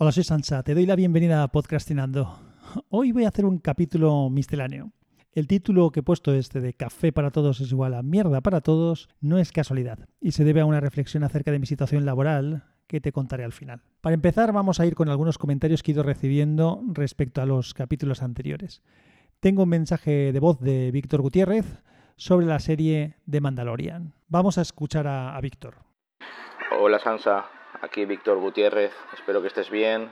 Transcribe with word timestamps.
Hola, 0.00 0.12
soy 0.12 0.22
Sansa, 0.22 0.62
te 0.62 0.74
doy 0.74 0.86
la 0.86 0.94
bienvenida 0.94 1.42
a 1.42 1.48
Podcastinando. 1.48 2.38
Hoy 2.88 3.10
voy 3.10 3.24
a 3.24 3.30
hacer 3.30 3.44
un 3.44 3.58
capítulo 3.58 4.30
misceláneo. 4.30 4.92
El 5.32 5.48
título 5.48 5.90
que 5.90 6.00
he 6.00 6.02
puesto 6.04 6.32
este 6.32 6.60
de 6.60 6.72
Café 6.72 7.10
para 7.10 7.32
todos 7.32 7.60
es 7.60 7.72
igual 7.72 7.94
a 7.94 8.04
mierda 8.04 8.40
para 8.40 8.60
todos 8.60 9.08
no 9.20 9.38
es 9.38 9.50
casualidad 9.50 9.98
y 10.20 10.30
se 10.30 10.44
debe 10.44 10.60
a 10.60 10.66
una 10.66 10.78
reflexión 10.78 11.24
acerca 11.24 11.50
de 11.50 11.58
mi 11.58 11.66
situación 11.66 12.06
laboral 12.06 12.62
que 12.86 13.00
te 13.00 13.10
contaré 13.10 13.42
al 13.42 13.50
final. 13.50 13.82
Para 14.00 14.14
empezar 14.14 14.52
vamos 14.52 14.78
a 14.78 14.86
ir 14.86 14.94
con 14.94 15.08
algunos 15.08 15.36
comentarios 15.36 15.82
que 15.82 15.90
he 15.90 15.94
ido 15.94 16.04
recibiendo 16.04 16.80
respecto 16.92 17.42
a 17.42 17.46
los 17.46 17.74
capítulos 17.74 18.22
anteriores. 18.22 18.84
Tengo 19.40 19.64
un 19.64 19.70
mensaje 19.70 20.30
de 20.30 20.38
voz 20.38 20.60
de 20.60 20.92
Víctor 20.92 21.22
Gutiérrez 21.22 21.82
sobre 22.14 22.46
la 22.46 22.60
serie 22.60 23.16
de 23.26 23.40
Mandalorian. 23.40 24.14
Vamos 24.28 24.58
a 24.58 24.62
escuchar 24.62 25.08
a, 25.08 25.36
a 25.36 25.40
Víctor. 25.40 25.74
Hola 26.80 27.00
Sansa, 27.00 27.46
Aquí 27.80 28.04
Víctor 28.04 28.38
Gutiérrez, 28.38 28.92
espero 29.14 29.40
que 29.40 29.48
estés 29.48 29.70
bien, 29.70 30.10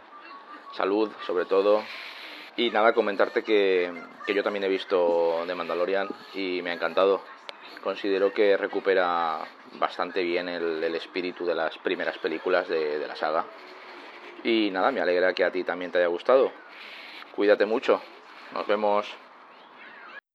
salud 0.76 1.10
sobre 1.26 1.46
todo. 1.46 1.82
Y 2.56 2.70
nada, 2.70 2.94
comentarte 2.94 3.42
que, 3.42 3.92
que, 4.24 4.34
yo 4.34 4.42
también 4.44 4.64
he 4.64 4.68
visto 4.68 5.42
The 5.46 5.54
Mandalorian 5.54 6.08
y 6.34 6.62
me 6.62 6.70
ha 6.70 6.74
encantado. 6.74 7.20
Considero 7.82 8.32
que 8.32 8.56
recupera 8.56 9.40
bastante 9.80 10.22
bien 10.22 10.48
el, 10.48 10.82
el 10.82 10.94
espíritu 10.94 11.44
de 11.44 11.54
las 11.54 11.76
primeras 11.78 12.16
películas 12.18 12.68
de, 12.68 12.98
de 12.98 13.08
la 13.08 13.16
saga. 13.16 13.44
Y 14.44 14.70
nada, 14.70 14.92
me 14.92 15.00
alegra 15.00 15.34
que 15.34 15.44
a 15.44 15.50
ti 15.50 15.64
también 15.64 15.90
te 15.90 15.98
haya 15.98 16.06
gustado. 16.06 16.52
Cuídate 17.34 17.66
mucho. 17.66 18.00
Nos 18.54 18.66
vemos. 18.66 19.06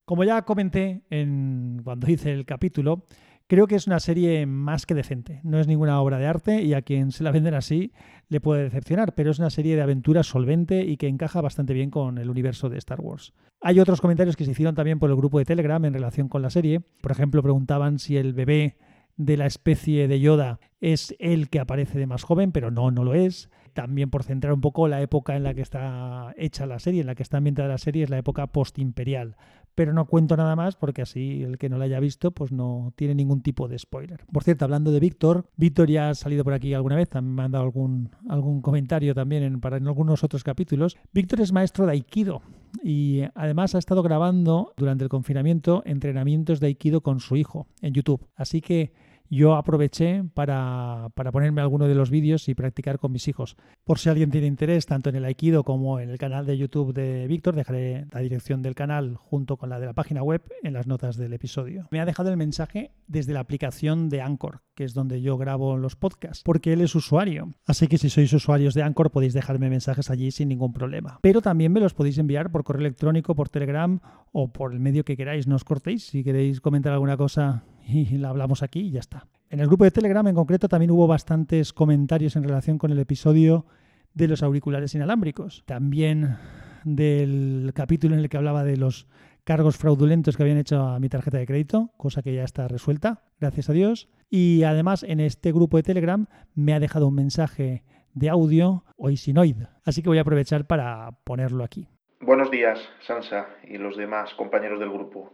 Como 0.05 0.25
ya 0.25 0.41
comenté 0.41 1.01
en, 1.09 1.81
cuando 1.83 2.11
hice 2.11 2.31
el 2.33 2.45
capítulo, 2.45 3.05
Creo 3.51 3.67
que 3.67 3.75
es 3.75 3.85
una 3.85 3.99
serie 3.99 4.45
más 4.45 4.85
que 4.85 4.95
decente. 4.95 5.41
No 5.43 5.59
es 5.59 5.67
ninguna 5.67 5.99
obra 5.99 6.17
de 6.17 6.25
arte 6.25 6.61
y 6.61 6.73
a 6.73 6.83
quien 6.83 7.11
se 7.11 7.21
la 7.21 7.31
venden 7.31 7.53
así 7.53 7.91
le 8.29 8.39
puede 8.39 8.63
decepcionar, 8.63 9.13
pero 9.13 9.29
es 9.29 9.39
una 9.39 9.49
serie 9.49 9.75
de 9.75 9.81
aventuras 9.81 10.27
solvente 10.27 10.85
y 10.85 10.95
que 10.95 11.09
encaja 11.09 11.41
bastante 11.41 11.73
bien 11.73 11.91
con 11.91 12.17
el 12.17 12.29
universo 12.29 12.69
de 12.69 12.77
Star 12.77 13.01
Wars. 13.01 13.33
Hay 13.59 13.81
otros 13.81 13.99
comentarios 13.99 14.37
que 14.37 14.45
se 14.45 14.51
hicieron 14.51 14.73
también 14.73 14.99
por 14.99 15.09
el 15.09 15.17
grupo 15.17 15.37
de 15.37 15.43
Telegram 15.43 15.83
en 15.83 15.93
relación 15.93 16.29
con 16.29 16.41
la 16.41 16.49
serie. 16.49 16.79
Por 16.79 17.11
ejemplo, 17.11 17.43
preguntaban 17.43 17.99
si 17.99 18.15
el 18.15 18.31
bebé 18.31 18.77
de 19.17 19.35
la 19.35 19.47
especie 19.47 20.07
de 20.07 20.21
Yoda 20.21 20.61
es 20.79 21.13
el 21.19 21.49
que 21.49 21.59
aparece 21.59 21.99
de 21.99 22.07
más 22.07 22.23
joven, 22.23 22.53
pero 22.53 22.71
no, 22.71 22.89
no 22.89 23.03
lo 23.03 23.15
es. 23.15 23.49
También 23.73 24.09
por 24.09 24.23
centrar 24.23 24.53
un 24.53 24.61
poco 24.61 24.87
la 24.87 25.01
época 25.01 25.35
en 25.35 25.43
la 25.43 25.53
que 25.53 25.61
está 25.61 26.33
hecha 26.37 26.65
la 26.65 26.79
serie, 26.79 27.01
en 27.01 27.07
la 27.07 27.15
que 27.15 27.23
está 27.23 27.37
ambientada 27.37 27.67
la 27.67 27.77
serie, 27.77 28.03
es 28.03 28.09
la 28.09 28.17
época 28.17 28.47
postimperial 28.47 29.35
pero 29.75 29.93
no 29.93 30.05
cuento 30.05 30.37
nada 30.37 30.55
más 30.55 30.75
porque 30.75 31.01
así 31.01 31.43
el 31.43 31.57
que 31.57 31.69
no 31.69 31.77
la 31.77 31.85
haya 31.85 31.99
visto 31.99 32.31
pues 32.31 32.51
no 32.51 32.93
tiene 32.95 33.15
ningún 33.15 33.41
tipo 33.41 33.67
de 33.67 33.79
spoiler. 33.79 34.25
Por 34.31 34.43
cierto, 34.43 34.65
hablando 34.65 34.91
de 34.91 34.99
Víctor, 34.99 35.45
Víctor 35.55 35.89
ya 35.89 36.09
ha 36.09 36.15
salido 36.15 36.43
por 36.43 36.53
aquí 36.53 36.73
alguna 36.73 36.95
vez, 36.95 37.09
me 37.21 37.43
ha 37.43 37.49
dado 37.49 37.63
algún, 37.63 38.09
algún 38.29 38.61
comentario 38.61 39.13
también 39.13 39.43
en, 39.43 39.61
para, 39.61 39.77
en 39.77 39.87
algunos 39.87 40.23
otros 40.23 40.43
capítulos. 40.43 40.97
Víctor 41.13 41.41
es 41.41 41.51
maestro 41.51 41.85
de 41.85 41.93
Aikido 41.93 42.41
y 42.83 43.21
además 43.35 43.75
ha 43.75 43.79
estado 43.79 44.03
grabando 44.03 44.73
durante 44.77 45.03
el 45.03 45.09
confinamiento 45.09 45.83
entrenamientos 45.85 46.59
de 46.59 46.67
Aikido 46.67 47.01
con 47.01 47.19
su 47.19 47.35
hijo 47.35 47.67
en 47.81 47.93
YouTube. 47.93 48.27
Así 48.35 48.61
que 48.61 48.93
yo 49.31 49.55
aproveché 49.55 50.23
para, 50.33 51.07
para, 51.15 51.31
ponerme 51.31 51.61
alguno 51.61 51.87
de 51.87 51.95
los 51.95 52.09
vídeos 52.09 52.49
y 52.49 52.53
practicar 52.53 52.99
con 52.99 53.13
mis 53.13 53.29
hijos. 53.29 53.55
Por 53.85 53.97
si 53.97 54.09
alguien 54.09 54.29
tiene 54.29 54.45
interés, 54.45 54.85
tanto 54.85 55.09
en 55.09 55.15
el 55.15 55.25
Aikido 55.25 55.63
como 55.63 55.99
en 55.99 56.09
el 56.09 56.17
canal 56.17 56.45
de 56.45 56.57
YouTube 56.57 56.93
de 56.93 57.27
Víctor, 57.27 57.55
dejaré 57.55 58.05
la 58.11 58.19
dirección 58.19 58.61
del 58.61 58.75
canal 58.75 59.15
junto 59.15 59.55
con 59.55 59.69
la 59.69 59.79
de 59.79 59.85
la 59.85 59.93
página 59.93 60.21
web 60.21 60.43
en 60.63 60.73
las 60.73 60.85
notas 60.85 61.15
del 61.15 61.31
episodio. 61.31 61.87
Me 61.91 62.01
ha 62.01 62.05
dejado 62.05 62.29
el 62.29 62.37
mensaje 62.37 62.91
desde 63.07 63.33
la 63.33 63.39
aplicación 63.39 64.09
de 64.09 64.21
Anchor, 64.21 64.63
que 64.75 64.83
es 64.83 64.93
donde 64.93 65.21
yo 65.21 65.37
grabo 65.37 65.77
los 65.77 65.95
podcasts, 65.95 66.43
porque 66.43 66.73
él 66.73 66.81
es 66.81 66.93
usuario. 66.93 67.53
Así 67.65 67.87
que 67.87 67.97
si 67.97 68.09
sois 68.09 68.33
usuarios 68.33 68.73
de 68.73 68.83
Anchor 68.83 69.11
podéis 69.11 69.33
dejarme 69.33 69.69
mensajes 69.69 70.09
allí 70.09 70.31
sin 70.31 70.49
ningún 70.49 70.73
problema. 70.73 71.19
Pero 71.21 71.41
también 71.41 71.71
me 71.71 71.79
los 71.79 71.93
podéis 71.93 72.17
enviar 72.17 72.51
por 72.51 72.65
correo 72.65 72.81
electrónico, 72.81 73.33
por 73.33 73.47
Telegram 73.47 74.01
o 74.33 74.51
por 74.51 74.73
el 74.73 74.81
medio 74.81 75.05
que 75.05 75.15
queráis. 75.15 75.47
No 75.47 75.55
os 75.55 75.63
cortéis. 75.63 76.07
Si 76.07 76.23
queréis 76.23 76.59
comentar 76.59 76.91
alguna 76.91 77.15
cosa 77.15 77.63
y 77.93 78.17
la 78.17 78.29
hablamos 78.29 78.63
aquí 78.63 78.79
y 78.79 78.91
ya 78.91 78.99
está. 78.99 79.27
En 79.49 79.59
el 79.59 79.67
grupo 79.67 79.83
de 79.83 79.91
Telegram 79.91 80.25
en 80.27 80.35
concreto 80.35 80.69
también 80.69 80.91
hubo 80.91 81.07
bastantes 81.07 81.73
comentarios 81.73 82.35
en 82.35 82.43
relación 82.43 82.77
con 82.77 82.91
el 82.91 82.99
episodio 82.99 83.65
de 84.13 84.27
los 84.27 84.43
auriculares 84.43 84.95
inalámbricos. 84.95 85.63
También 85.65 86.37
del 86.83 87.71
capítulo 87.75 88.15
en 88.15 88.21
el 88.21 88.29
que 88.29 88.37
hablaba 88.37 88.63
de 88.63 88.77
los 88.77 89.07
cargos 89.43 89.77
fraudulentos 89.77 90.37
que 90.37 90.43
habían 90.43 90.57
hecho 90.57 90.81
a 90.81 90.99
mi 90.99 91.09
tarjeta 91.09 91.37
de 91.37 91.45
crédito, 91.45 91.91
cosa 91.97 92.21
que 92.21 92.33
ya 92.33 92.43
está 92.43 92.67
resuelta, 92.67 93.23
gracias 93.39 93.69
a 93.69 93.73
Dios. 93.73 94.09
Y 94.29 94.63
además 94.63 95.03
en 95.03 95.19
este 95.19 95.51
grupo 95.51 95.77
de 95.77 95.83
Telegram 95.83 96.27
me 96.55 96.73
ha 96.73 96.79
dejado 96.79 97.07
un 97.07 97.15
mensaje 97.15 97.83
de 98.13 98.29
audio 98.29 98.85
Oisinoid, 98.97 99.57
así 99.83 100.01
que 100.01 100.09
voy 100.09 100.17
a 100.17 100.21
aprovechar 100.21 100.65
para 100.65 101.11
ponerlo 101.23 101.63
aquí. 101.63 101.87
Buenos 102.19 102.51
días, 102.51 102.79
Sansa 103.01 103.47
y 103.67 103.77
los 103.77 103.97
demás 103.97 104.33
compañeros 104.35 104.79
del 104.79 104.91
grupo. 104.91 105.33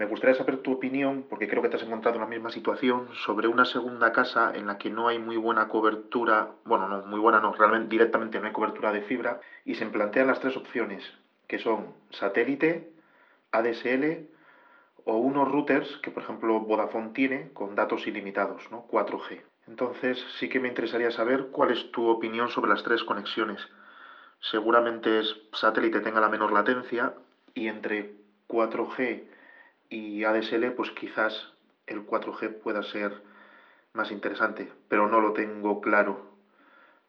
Me 0.00 0.06
gustaría 0.06 0.34
saber 0.34 0.56
tu 0.62 0.72
opinión, 0.72 1.26
porque 1.28 1.46
creo 1.46 1.60
que 1.60 1.68
te 1.68 1.76
has 1.76 1.82
encontrado 1.82 2.16
en 2.16 2.22
la 2.22 2.26
misma 2.26 2.48
situación, 2.48 3.10
sobre 3.12 3.48
una 3.48 3.66
segunda 3.66 4.12
casa 4.12 4.50
en 4.54 4.66
la 4.66 4.78
que 4.78 4.88
no 4.88 5.08
hay 5.08 5.18
muy 5.18 5.36
buena 5.36 5.68
cobertura, 5.68 6.52
bueno, 6.64 6.88
no, 6.88 7.02
muy 7.02 7.20
buena 7.20 7.38
no, 7.38 7.52
realmente 7.52 7.90
directamente 7.90 8.40
no 8.40 8.46
hay 8.46 8.52
cobertura 8.52 8.92
de 8.92 9.02
fibra, 9.02 9.42
y 9.66 9.74
se 9.74 9.84
plantean 9.84 10.28
las 10.28 10.40
tres 10.40 10.56
opciones, 10.56 11.04
que 11.48 11.58
son 11.58 11.92
satélite, 12.08 12.90
ADSL 13.52 14.26
o 15.04 15.18
unos 15.18 15.46
routers 15.46 15.98
que, 15.98 16.10
por 16.10 16.22
ejemplo, 16.22 16.60
Vodafone 16.60 17.10
tiene 17.10 17.52
con 17.52 17.74
datos 17.74 18.06
ilimitados, 18.06 18.70
¿no? 18.70 18.88
4G. 18.88 19.42
Entonces, 19.68 20.24
sí 20.38 20.48
que 20.48 20.60
me 20.60 20.68
interesaría 20.68 21.10
saber 21.10 21.48
cuál 21.52 21.72
es 21.72 21.92
tu 21.92 22.08
opinión 22.08 22.48
sobre 22.48 22.70
las 22.70 22.82
tres 22.82 23.04
conexiones. 23.04 23.68
Seguramente 24.40 25.18
es 25.18 25.36
satélite 25.52 26.00
tenga 26.00 26.22
la 26.22 26.30
menor 26.30 26.52
latencia 26.52 27.12
y 27.52 27.68
entre 27.68 28.14
4G 28.48 29.28
y 29.90 30.24
ADSL, 30.24 30.72
pues 30.76 30.90
quizás 30.92 31.34
el 31.86 32.06
4G 32.06 32.60
pueda 32.62 32.82
ser 32.82 33.12
más 33.92 34.10
interesante, 34.12 34.72
pero 34.88 35.08
no 35.08 35.20
lo 35.20 35.32
tengo 35.32 35.80
claro. 35.80 36.30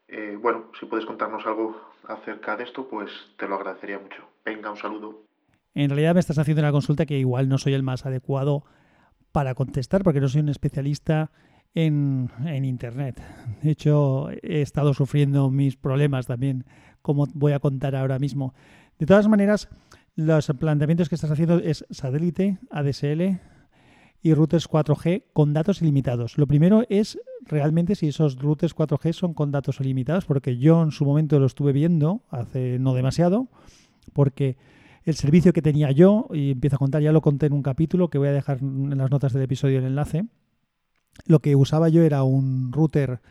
Eh, 0.08 0.38
bueno, 0.42 0.66
si 0.80 0.88
puedes 0.88 1.06
contarnos 1.06 1.46
algo 1.46 1.80
acerca 2.08 2.58
de 2.58 2.64
esto, 2.64 2.90
pues 2.90 3.12
te 3.38 3.48
lo 3.48 3.56
agradecería 3.56 4.00
mucho. 4.00 4.28
Venga, 4.44 4.72
un 4.72 4.78
saludo. 4.78 5.22
En 5.74 5.90
realidad 5.90 6.16
me 6.16 6.20
estás 6.20 6.40
haciendo 6.40 6.62
una 6.62 6.72
consulta 6.72 7.06
que 7.06 7.18
igual 7.18 7.48
no 7.48 7.58
soy 7.58 7.74
el 7.74 7.84
más 7.84 8.06
adecuado 8.06 8.66
para 9.32 9.54
contestar, 9.56 10.04
porque 10.04 10.20
no 10.20 10.28
soy 10.28 10.42
un 10.42 10.50
especialista 10.50 11.32
en, 11.74 12.30
en 12.46 12.66
Internet. 12.66 13.22
De 13.62 13.72
hecho, 13.72 14.30
he 14.42 14.62
estado 14.62 14.94
sufriendo 14.94 15.50
mis 15.50 15.78
problemas 15.78 16.28
también, 16.28 16.66
como 17.02 17.28
voy 17.34 17.54
a 17.54 17.60
contar 17.60 17.96
ahora 17.96 18.20
mismo. 18.20 18.54
De 19.00 19.06
todas 19.06 19.28
maneras, 19.30 19.70
los 20.16 20.48
planteamientos 20.60 21.10
que 21.10 21.16
estás 21.16 21.32
haciendo 21.32 21.58
es 21.58 21.86
satélite, 21.90 22.58
ADSL 22.70 23.40
y 24.22 24.34
routers 24.34 24.70
4G 24.70 25.24
con 25.34 25.54
datos 25.54 25.82
ilimitados. 25.82 26.38
Lo 26.38 26.48
primero 26.48 26.86
es 26.90 27.20
realmente 27.46 27.96
si 27.96 28.10
esos 28.10 28.38
routers 28.38 28.76
4G 28.76 29.14
son 29.14 29.34
con 29.34 29.52
datos 29.52 29.80
ilimitados, 29.80 30.26
porque 30.26 30.58
yo 30.58 30.82
en 30.84 30.92
su 30.92 31.06
momento 31.06 31.40
lo 31.40 31.46
estuve 31.46 31.72
viendo 31.72 32.24
hace 32.30 32.78
no 32.80 32.94
demasiado, 32.94 33.48
porque 34.14 34.58
el 35.04 35.16
servicio 35.16 35.54
que 35.54 35.62
tenía 35.62 35.92
yo, 35.92 36.28
y 36.32 36.52
empiezo 36.52 36.76
a 36.76 36.80
contar, 36.80 37.02
ya 37.02 37.12
lo 37.12 37.22
conté 37.22 37.48
en 37.48 37.54
un 37.54 37.64
capítulo 37.64 38.10
que 38.10 38.20
voy 38.20 38.28
a 38.28 38.34
dejar 38.34 38.60
en 38.60 38.98
las 38.98 39.10
notas 39.10 39.34
del 39.34 39.44
episodio 39.44 39.80
el 39.80 39.86
enlace, 39.86 40.28
lo 41.26 41.40
que 41.40 41.56
usaba 41.56 41.90
yo 41.90 42.04
era 42.04 42.24
un 42.24 42.72
router 42.72 43.22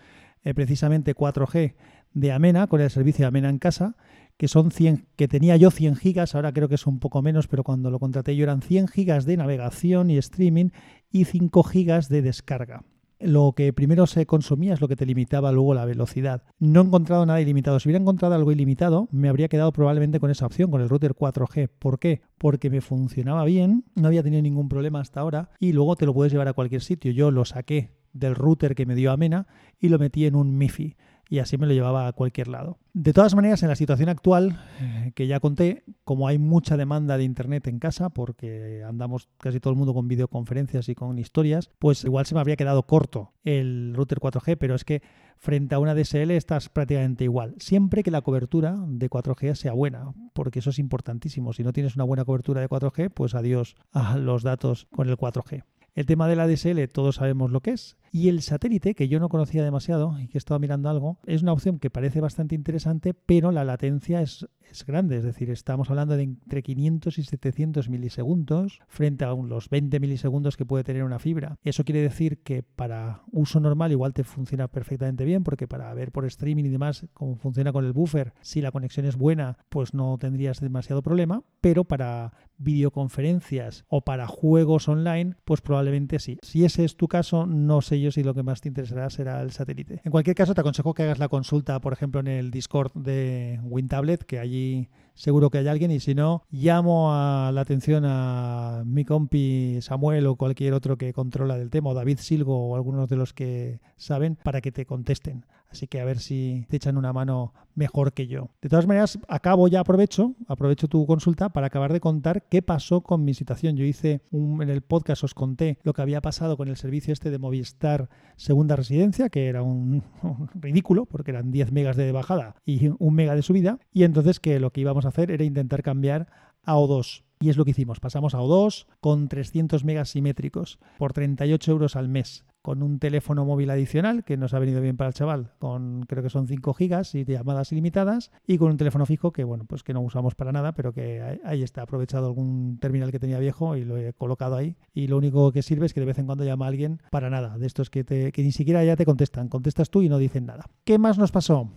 eh, 0.42 0.54
precisamente 0.54 1.14
4G 1.14 1.74
de 2.12 2.32
Amena, 2.32 2.66
con 2.66 2.80
el 2.80 2.90
servicio 2.90 3.22
de 3.22 3.28
Amena 3.28 3.48
en 3.48 3.58
casa, 3.58 3.96
que 4.40 4.48
son 4.48 4.70
100, 4.70 5.04
que 5.16 5.28
tenía 5.28 5.58
yo 5.58 5.70
100 5.70 5.96
gigas, 5.96 6.34
ahora 6.34 6.50
creo 6.54 6.66
que 6.66 6.76
es 6.76 6.86
un 6.86 6.98
poco 6.98 7.20
menos, 7.20 7.46
pero 7.46 7.62
cuando 7.62 7.90
lo 7.90 7.98
contraté 7.98 8.34
yo 8.34 8.44
eran 8.44 8.62
100 8.62 8.88
gigas 8.88 9.26
de 9.26 9.36
navegación 9.36 10.08
y 10.08 10.16
streaming 10.16 10.70
y 11.12 11.26
5 11.26 11.62
gigas 11.62 12.08
de 12.08 12.22
descarga. 12.22 12.82
Lo 13.18 13.52
que 13.54 13.74
primero 13.74 14.06
se 14.06 14.24
consumía 14.24 14.72
es 14.72 14.80
lo 14.80 14.88
que 14.88 14.96
te 14.96 15.04
limitaba 15.04 15.52
luego 15.52 15.74
la 15.74 15.84
velocidad. 15.84 16.44
No 16.58 16.80
he 16.80 16.84
encontrado 16.84 17.26
nada 17.26 17.42
ilimitado. 17.42 17.78
Si 17.80 17.90
hubiera 17.90 18.00
encontrado 18.00 18.34
algo 18.34 18.50
ilimitado, 18.50 19.08
me 19.12 19.28
habría 19.28 19.48
quedado 19.48 19.72
probablemente 19.72 20.20
con 20.20 20.30
esa 20.30 20.46
opción, 20.46 20.70
con 20.70 20.80
el 20.80 20.88
router 20.88 21.12
4G. 21.12 21.68
¿Por 21.78 21.98
qué? 21.98 22.22
Porque 22.38 22.70
me 22.70 22.80
funcionaba 22.80 23.44
bien, 23.44 23.84
no 23.94 24.08
había 24.08 24.22
tenido 24.22 24.40
ningún 24.40 24.70
problema 24.70 25.00
hasta 25.00 25.20
ahora 25.20 25.50
y 25.58 25.74
luego 25.74 25.96
te 25.96 26.06
lo 26.06 26.14
puedes 26.14 26.32
llevar 26.32 26.48
a 26.48 26.54
cualquier 26.54 26.80
sitio. 26.80 27.12
Yo 27.12 27.30
lo 27.30 27.44
saqué 27.44 27.90
del 28.14 28.34
router 28.34 28.74
que 28.74 28.86
me 28.86 28.94
dio 28.94 29.12
Amena 29.12 29.46
y 29.78 29.90
lo 29.90 29.98
metí 29.98 30.24
en 30.24 30.34
un 30.34 30.56
MIFI 30.56 30.96
y 31.30 31.38
así 31.38 31.56
me 31.56 31.68
lo 31.68 31.72
llevaba 31.72 32.08
a 32.08 32.12
cualquier 32.12 32.48
lado. 32.48 32.78
De 32.92 33.12
todas 33.12 33.36
maneras, 33.36 33.62
en 33.62 33.68
la 33.68 33.76
situación 33.76 34.08
actual, 34.08 34.60
eh, 34.80 35.12
que 35.14 35.28
ya 35.28 35.38
conté, 35.38 35.84
como 36.02 36.26
hay 36.26 36.38
mucha 36.38 36.76
demanda 36.76 37.16
de 37.16 37.22
Internet 37.22 37.68
en 37.68 37.78
casa, 37.78 38.10
porque 38.10 38.82
andamos 38.84 39.28
casi 39.38 39.60
todo 39.60 39.72
el 39.72 39.78
mundo 39.78 39.94
con 39.94 40.08
videoconferencias 40.08 40.88
y 40.88 40.96
con 40.96 41.20
historias, 41.20 41.70
pues 41.78 42.02
igual 42.04 42.26
se 42.26 42.34
me 42.34 42.40
habría 42.40 42.56
quedado 42.56 42.82
corto 42.82 43.32
el 43.44 43.94
router 43.94 44.18
4G, 44.18 44.56
pero 44.58 44.74
es 44.74 44.84
que 44.84 45.02
frente 45.38 45.76
a 45.76 45.78
una 45.78 45.94
DSL 45.94 46.32
estás 46.32 46.68
prácticamente 46.68 47.22
igual, 47.22 47.54
siempre 47.58 48.02
que 48.02 48.10
la 48.10 48.22
cobertura 48.22 48.74
de 48.88 49.08
4G 49.08 49.54
sea 49.54 49.72
buena, 49.72 50.12
porque 50.34 50.58
eso 50.58 50.70
es 50.70 50.80
importantísimo. 50.80 51.52
Si 51.52 51.62
no 51.62 51.72
tienes 51.72 51.94
una 51.94 52.04
buena 52.04 52.24
cobertura 52.24 52.60
de 52.60 52.68
4G, 52.68 53.08
pues 53.08 53.36
adiós 53.36 53.76
a 53.92 54.16
los 54.18 54.42
datos 54.42 54.88
con 54.90 55.08
el 55.08 55.16
4G. 55.16 55.62
El 55.94 56.06
tema 56.06 56.26
de 56.26 56.36
la 56.36 56.48
DSL 56.48 56.88
todos 56.88 57.16
sabemos 57.16 57.52
lo 57.52 57.60
que 57.60 57.70
es 57.70 57.96
Y 58.12 58.28
el 58.28 58.42
satélite, 58.42 58.94
que 58.94 59.08
yo 59.08 59.20
no 59.20 59.28
conocía 59.28 59.62
demasiado 59.62 60.18
y 60.18 60.26
que 60.26 60.38
estaba 60.38 60.58
mirando 60.58 60.88
algo, 60.88 61.18
es 61.26 61.42
una 61.42 61.52
opción 61.52 61.78
que 61.78 61.90
parece 61.90 62.20
bastante 62.20 62.56
interesante, 62.56 63.14
pero 63.14 63.52
la 63.52 63.64
latencia 63.64 64.20
es, 64.20 64.48
es 64.68 64.84
grande. 64.84 65.16
Es 65.16 65.22
decir, 65.22 65.48
estamos 65.50 65.90
hablando 65.90 66.16
de 66.16 66.24
entre 66.24 66.62
500 66.62 67.18
y 67.18 67.22
700 67.22 67.88
milisegundos 67.88 68.80
frente 68.88 69.24
a 69.24 69.32
los 69.34 69.68
20 69.68 70.00
milisegundos 70.00 70.56
que 70.56 70.66
puede 70.66 70.82
tener 70.82 71.04
una 71.04 71.20
fibra. 71.20 71.58
Eso 71.62 71.84
quiere 71.84 72.02
decir 72.02 72.42
que 72.42 72.64
para 72.64 73.22
uso 73.30 73.60
normal 73.60 73.92
igual 73.92 74.12
te 74.12 74.24
funciona 74.24 74.66
perfectamente 74.66 75.24
bien, 75.24 75.44
porque 75.44 75.68
para 75.68 75.94
ver 75.94 76.10
por 76.10 76.24
streaming 76.26 76.64
y 76.64 76.68
demás 76.68 77.06
cómo 77.12 77.36
funciona 77.36 77.72
con 77.72 77.84
el 77.84 77.92
buffer, 77.92 78.32
si 78.40 78.60
la 78.60 78.72
conexión 78.72 79.06
es 79.06 79.16
buena, 79.16 79.58
pues 79.68 79.94
no 79.94 80.18
tendrías 80.18 80.60
demasiado 80.60 81.02
problema, 81.02 81.44
pero 81.60 81.84
para 81.84 82.32
videoconferencias 82.58 83.84
o 83.88 84.02
para 84.02 84.26
juegos 84.26 84.88
online, 84.88 85.36
pues 85.44 85.60
probablemente 85.60 86.18
sí. 86.18 86.38
Si 86.42 86.64
ese 86.64 86.84
es 86.84 86.96
tu 86.96 87.08
caso, 87.08 87.46
no 87.46 87.80
sé 87.80 87.99
yo 88.00 88.10
si 88.10 88.22
lo 88.22 88.34
que 88.34 88.42
más 88.42 88.60
te 88.60 88.68
interesará 88.68 89.10
será 89.10 89.40
el 89.42 89.52
satélite. 89.52 90.00
En 90.04 90.10
cualquier 90.10 90.36
caso, 90.36 90.54
te 90.54 90.60
aconsejo 90.60 90.94
que 90.94 91.02
hagas 91.02 91.18
la 91.18 91.28
consulta, 91.28 91.80
por 91.80 91.92
ejemplo, 91.92 92.20
en 92.20 92.28
el 92.28 92.50
Discord 92.50 92.92
de 92.94 93.60
WinTablet, 93.64 94.24
que 94.24 94.38
allí 94.38 94.88
seguro 95.20 95.50
que 95.50 95.58
hay 95.58 95.68
alguien 95.68 95.90
y 95.90 96.00
si 96.00 96.14
no, 96.14 96.44
llamo 96.50 97.12
a 97.12 97.52
la 97.52 97.60
atención 97.60 98.04
a 98.06 98.82
mi 98.86 99.04
compi 99.04 99.78
Samuel 99.82 100.26
o 100.26 100.36
cualquier 100.36 100.72
otro 100.72 100.96
que 100.96 101.12
controla 101.12 101.58
del 101.58 101.68
tema, 101.68 101.90
o 101.90 101.94
David 101.94 102.18
Silgo 102.20 102.68
o 102.68 102.74
algunos 102.74 103.06
de 103.10 103.16
los 103.16 103.34
que 103.34 103.80
saben, 103.96 104.36
para 104.42 104.62
que 104.62 104.72
te 104.72 104.86
contesten. 104.86 105.44
Así 105.70 105.86
que 105.86 106.00
a 106.00 106.04
ver 106.04 106.18
si 106.18 106.66
te 106.68 106.76
echan 106.76 106.96
una 106.96 107.12
mano 107.12 107.52
mejor 107.74 108.12
que 108.12 108.26
yo. 108.26 108.50
De 108.60 108.68
todas 108.68 108.86
maneras, 108.86 109.18
acabo 109.28 109.68
ya, 109.68 109.80
aprovecho, 109.80 110.34
aprovecho 110.48 110.88
tu 110.88 111.06
consulta 111.06 111.48
para 111.50 111.68
acabar 111.68 111.92
de 111.92 112.00
contar 112.00 112.42
qué 112.48 112.60
pasó 112.60 113.02
con 113.02 113.24
mi 113.24 113.34
situación. 113.34 113.76
Yo 113.76 113.84
hice 113.84 114.22
en 114.32 114.68
el 114.68 114.82
podcast, 114.82 115.22
os 115.22 115.34
conté 115.34 115.78
lo 115.84 115.92
que 115.92 116.02
había 116.02 116.20
pasado 116.20 116.56
con 116.56 116.68
el 116.68 116.76
servicio 116.76 117.12
este 117.12 117.30
de 117.30 117.38
Movistar 117.38 118.08
Segunda 118.36 118.74
Residencia, 118.74 119.28
que 119.28 119.46
era 119.46 119.62
un, 119.62 120.02
un 120.22 120.48
ridículo, 120.54 121.06
porque 121.06 121.30
eran 121.30 121.52
10 121.52 121.72
megas 121.72 121.96
de 121.96 122.10
bajada 122.10 122.56
y 122.66 122.88
un 122.98 123.14
mega 123.14 123.36
de 123.36 123.42
subida. 123.42 123.78
Y 123.92 124.02
entonces 124.02 124.40
que 124.40 124.58
lo 124.58 124.70
que 124.70 124.80
íbamos 124.80 125.06
a 125.06 125.09
hacer 125.10 125.30
era 125.30 125.44
intentar 125.44 125.82
cambiar 125.82 126.28
a 126.64 126.76
O2. 126.76 127.24
Y 127.40 127.48
es 127.48 127.56
lo 127.56 127.64
que 127.64 127.70
hicimos. 127.70 128.00
Pasamos 128.00 128.34
a 128.34 128.40
O2 128.40 128.86
con 129.00 129.28
300 129.28 129.84
megas 129.84 130.10
simétricos 130.10 130.78
por 130.98 131.12
38 131.12 131.70
euros 131.70 131.96
al 131.96 132.08
mes 132.08 132.44
con 132.62 132.82
un 132.82 132.98
teléfono 132.98 133.44
móvil 133.44 133.70
adicional 133.70 134.24
que 134.24 134.36
nos 134.36 134.54
ha 134.54 134.58
venido 134.58 134.80
bien 134.80 134.96
para 134.96 135.08
el 135.08 135.14
chaval, 135.14 135.52
con 135.58 136.04
creo 136.06 136.22
que 136.22 136.30
son 136.30 136.46
5 136.46 136.74
gigas 136.74 137.14
y 137.14 137.24
llamadas 137.24 137.72
ilimitadas, 137.72 138.30
y 138.46 138.58
con 138.58 138.70
un 138.70 138.76
teléfono 138.76 139.06
fijo 139.06 139.32
que 139.32 139.44
bueno, 139.44 139.64
pues 139.64 139.82
que 139.82 139.94
no 139.94 140.00
usamos 140.00 140.34
para 140.34 140.52
nada, 140.52 140.72
pero 140.72 140.92
que 140.92 141.38
ahí 141.44 141.62
está, 141.62 141.82
aprovechado 141.82 142.26
algún 142.26 142.78
terminal 142.78 143.10
que 143.10 143.18
tenía 143.18 143.38
viejo 143.38 143.76
y 143.76 143.84
lo 143.84 143.96
he 143.96 144.12
colocado 144.12 144.56
ahí. 144.56 144.76
Y 144.92 145.06
lo 145.06 145.16
único 145.16 145.52
que 145.52 145.62
sirve 145.62 145.86
es 145.86 145.94
que 145.94 146.00
de 146.00 146.06
vez 146.06 146.18
en 146.18 146.26
cuando 146.26 146.44
llama 146.44 146.66
a 146.66 146.68
alguien 146.68 147.00
para 147.10 147.30
nada, 147.30 147.58
de 147.58 147.66
estos 147.66 147.90
que, 147.90 148.04
te, 148.04 148.32
que 148.32 148.42
ni 148.42 148.52
siquiera 148.52 148.84
ya 148.84 148.96
te 148.96 149.06
contestan, 149.06 149.48
contestas 149.48 149.90
tú 149.90 150.02
y 150.02 150.08
no 150.08 150.18
dicen 150.18 150.46
nada. 150.46 150.66
¿Qué 150.84 150.98
más 150.98 151.18
nos 151.18 151.32
pasó? 151.32 151.70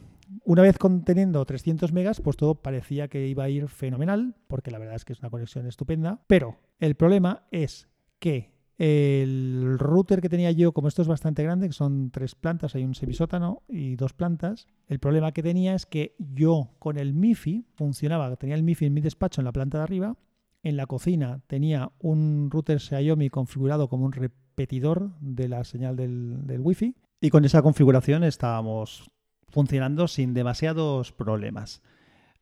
Una 0.46 0.62
vez 0.62 0.78
conteniendo 0.78 1.46
300 1.46 1.94
megas, 1.94 2.20
pues 2.20 2.36
todo 2.36 2.56
parecía 2.56 3.08
que 3.08 3.28
iba 3.28 3.46
a 3.46 3.50
ir 3.50 3.70
fenomenal, 3.70 4.36
porque 4.48 4.72
la 4.72 4.78
verdad 4.78 4.96
es 4.96 5.06
que 5.06 5.14
es 5.14 5.20
una 5.20 5.30
conexión 5.30 5.66
estupenda, 5.68 6.22
pero 6.28 6.58
el 6.80 6.96
problema 6.96 7.48
es 7.52 7.88
que 8.20 8.52
el 8.78 9.78
router 9.80 10.20
que 10.20 10.28
tenía 10.28 10.52
yo, 10.52 10.74
como 10.74 10.90
esto 10.90 11.02
es 11.02 11.08
bastante 11.08 11.44
grande, 11.44 11.68
que 11.68 11.74
son 11.74 12.12
tres 12.12 12.36
plantas, 12.36 12.76
hay 12.76 12.84
un 12.84 12.94
semisótano 12.94 13.64
y 13.70 13.96
dos 13.96 14.14
plantas, 14.14 14.68
el 14.88 15.00
problema 15.00 15.32
que 15.32 15.44
tenía 15.44 15.76
es 15.76 15.86
que 15.86 16.16
yo 16.20 16.72
con 16.80 16.98
el 16.98 17.14
MIFI 17.14 17.66
funcionaba, 17.76 18.36
tenía 18.36 18.56
el 18.56 18.64
MIFI 18.64 18.88
en 18.88 18.94
mi 18.96 19.02
despacho 19.02 19.40
en 19.40 19.46
la 19.46 19.54
planta 19.54 19.78
de 19.78 19.84
arriba, 19.86 20.18
en 20.64 20.76
la 20.76 20.88
cocina 20.88 21.42
tenía 21.48 21.92
un 22.00 22.50
router 22.52 22.82
Xiaomi 22.82 23.30
configurado 23.30 23.88
como 23.88 24.06
un 24.06 24.12
repetidor 24.12 25.12
de 25.20 25.48
la 25.48 25.64
señal 25.64 25.96
del, 25.96 26.46
del 26.48 26.62
Wi-Fi 26.62 26.96
y 27.22 27.30
con 27.30 27.46
esa 27.46 27.62
configuración 27.62 28.24
estábamos 28.24 29.10
funcionando 29.54 30.08
sin 30.08 30.34
demasiados 30.34 31.12
problemas. 31.12 31.84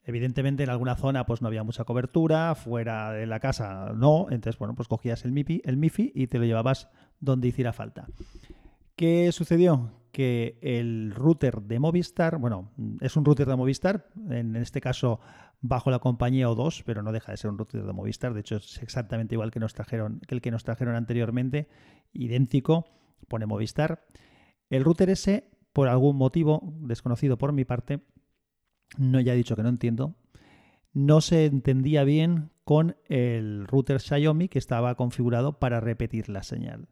Evidentemente 0.04 0.64
en 0.64 0.70
alguna 0.70 0.96
zona 0.96 1.26
pues 1.26 1.42
no 1.42 1.50
había 1.50 1.64
mucha 1.64 1.84
cobertura, 1.84 2.56
fuera 2.56 3.12
de 3.12 3.28
la 3.28 3.40
casa 3.40 3.92
no, 3.94 4.28
entonces 4.32 4.58
bueno, 4.58 4.76
pues 4.76 4.88
cogías 4.88 5.26
el 5.26 5.34
MIFI, 5.34 5.62
el 5.66 5.78
MIFI 5.78 6.14
y 6.16 6.28
te 6.28 6.40
lo 6.40 6.46
llevabas 6.46 6.90
donde 7.20 7.50
hiciera 7.50 7.74
falta. 7.74 8.08
¿Qué 8.96 9.32
sucedió? 9.34 9.92
Que 10.14 10.58
el 10.62 11.12
router 11.14 11.62
de 11.62 11.80
Movistar, 11.80 12.38
bueno, 12.38 12.72
es 13.02 13.16
un 13.18 13.26
router 13.26 13.48
de 13.48 13.56
Movistar, 13.58 14.08
en 14.30 14.56
este 14.56 14.80
caso 14.80 15.20
bajo 15.60 15.92
la 15.92 16.00
compañía 16.00 16.48
O2, 16.48 16.84
pero 16.86 17.04
no 17.04 17.12
deja 17.12 17.34
de 17.34 17.38
ser 17.38 17.52
un 17.52 17.58
router 17.58 17.84
de 17.84 17.94
Movistar, 17.94 18.34
de 18.34 18.40
hecho 18.40 18.56
es 18.56 18.82
exactamente 18.82 19.36
igual 19.36 19.52
que, 19.52 19.60
nos 19.60 19.74
trajeron, 19.74 20.22
que 20.28 20.34
el 20.34 20.42
que 20.42 20.50
nos 20.50 20.64
trajeron 20.64 20.96
anteriormente, 20.96 21.68
idéntico, 22.14 22.86
pone 23.28 23.46
Movistar. 23.46 24.06
El 24.70 24.84
router 24.86 25.10
ese, 25.10 25.52
por 25.74 25.88
algún 25.88 26.18
motivo 26.18 26.74
desconocido 26.82 27.38
por 27.38 27.54
mi 27.54 27.66
parte, 27.66 28.02
no 28.98 29.20
ya 29.20 29.34
he 29.34 29.38
dicho 29.38 29.56
que 29.56 29.64
no 29.64 29.70
entiendo, 29.70 30.16
no 30.94 31.22
se 31.22 31.46
entendía 31.46 32.04
bien 32.04 32.50
con 32.64 32.98
el 33.08 33.66
router 33.68 34.00
Xiaomi 34.00 34.50
que 34.50 34.60
estaba 34.60 34.96
configurado 34.96 35.60
para 35.60 35.80
repetir 35.80 36.30
la 36.30 36.44
señal. 36.44 36.90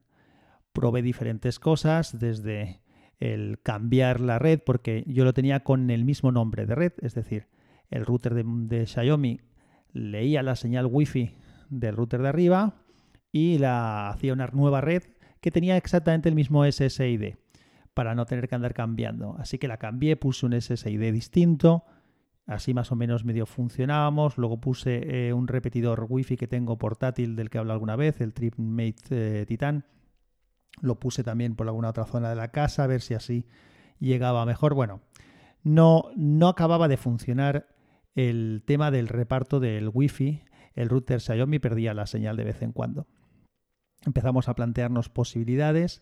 Probé 0.71 1.01
diferentes 1.01 1.59
cosas, 1.59 2.17
desde 2.19 2.81
el 3.19 3.59
cambiar 3.61 4.21
la 4.21 4.39
red, 4.39 4.61
porque 4.65 5.03
yo 5.07 5.25
lo 5.25 5.33
tenía 5.33 5.61
con 5.61 5.89
el 5.89 6.05
mismo 6.05 6.31
nombre 6.31 6.65
de 6.65 6.75
red, 6.75 6.93
es 7.01 7.13
decir, 7.15 7.47
el 7.89 8.05
router 8.05 8.33
de, 8.33 8.43
de 8.45 8.85
Xiaomi 8.85 9.41
leía 9.91 10.43
la 10.43 10.55
señal 10.55 10.85
Wi-Fi 10.85 11.35
del 11.69 11.95
router 11.95 12.21
de 12.21 12.29
arriba 12.29 12.75
y 13.31 13.57
la 13.57 14.09
hacía 14.09 14.33
una 14.33 14.47
nueva 14.47 14.81
red 14.81 15.03
que 15.41 15.51
tenía 15.51 15.75
exactamente 15.75 16.29
el 16.29 16.35
mismo 16.35 16.63
SSID 16.63 17.35
para 17.93 18.15
no 18.15 18.25
tener 18.25 18.47
que 18.47 18.55
andar 18.55 18.73
cambiando. 18.73 19.35
Así 19.39 19.57
que 19.57 19.67
la 19.67 19.77
cambié, 19.77 20.15
puse 20.15 20.45
un 20.45 20.59
SSID 20.59 21.11
distinto, 21.11 21.85
así 22.45 22.73
más 22.73 22.91
o 22.91 22.95
menos 22.95 23.25
medio 23.25 23.45
funcionábamos. 23.45 24.37
Luego 24.37 24.59
puse 24.59 25.27
eh, 25.27 25.33
un 25.33 25.47
repetidor 25.47 26.05
wifi 26.09 26.37
que 26.37 26.47
tengo 26.47 26.77
portátil 26.77 27.35
del 27.35 27.49
que 27.49 27.57
hablo 27.57 27.73
alguna 27.73 27.95
vez, 27.95 28.21
el 28.21 28.33
TripMate 28.33 29.41
eh, 29.41 29.45
Titan. 29.45 29.85
Lo 30.81 30.99
puse 30.99 31.23
también 31.23 31.55
por 31.55 31.67
alguna 31.67 31.89
otra 31.89 32.05
zona 32.05 32.29
de 32.29 32.35
la 32.35 32.49
casa, 32.49 32.83
a 32.83 32.87
ver 32.87 33.01
si 33.01 33.13
así 33.13 33.45
llegaba 33.99 34.45
mejor. 34.45 34.73
Bueno, 34.73 35.01
no, 35.63 36.05
no 36.15 36.47
acababa 36.47 36.87
de 36.87 36.97
funcionar 36.97 37.67
el 38.15 38.63
tema 38.65 38.91
del 38.91 39.07
reparto 39.07 39.59
del 39.59 39.89
wifi. 39.93 40.41
El 40.73 40.89
router 40.89 41.19
Xiaomi 41.19 41.59
perdía 41.59 41.93
la 41.93 42.05
señal 42.05 42.37
de 42.37 42.45
vez 42.45 42.61
en 42.61 42.71
cuando. 42.71 43.07
Empezamos 44.05 44.47
a 44.47 44.55
plantearnos 44.55 45.09
posibilidades 45.09 46.01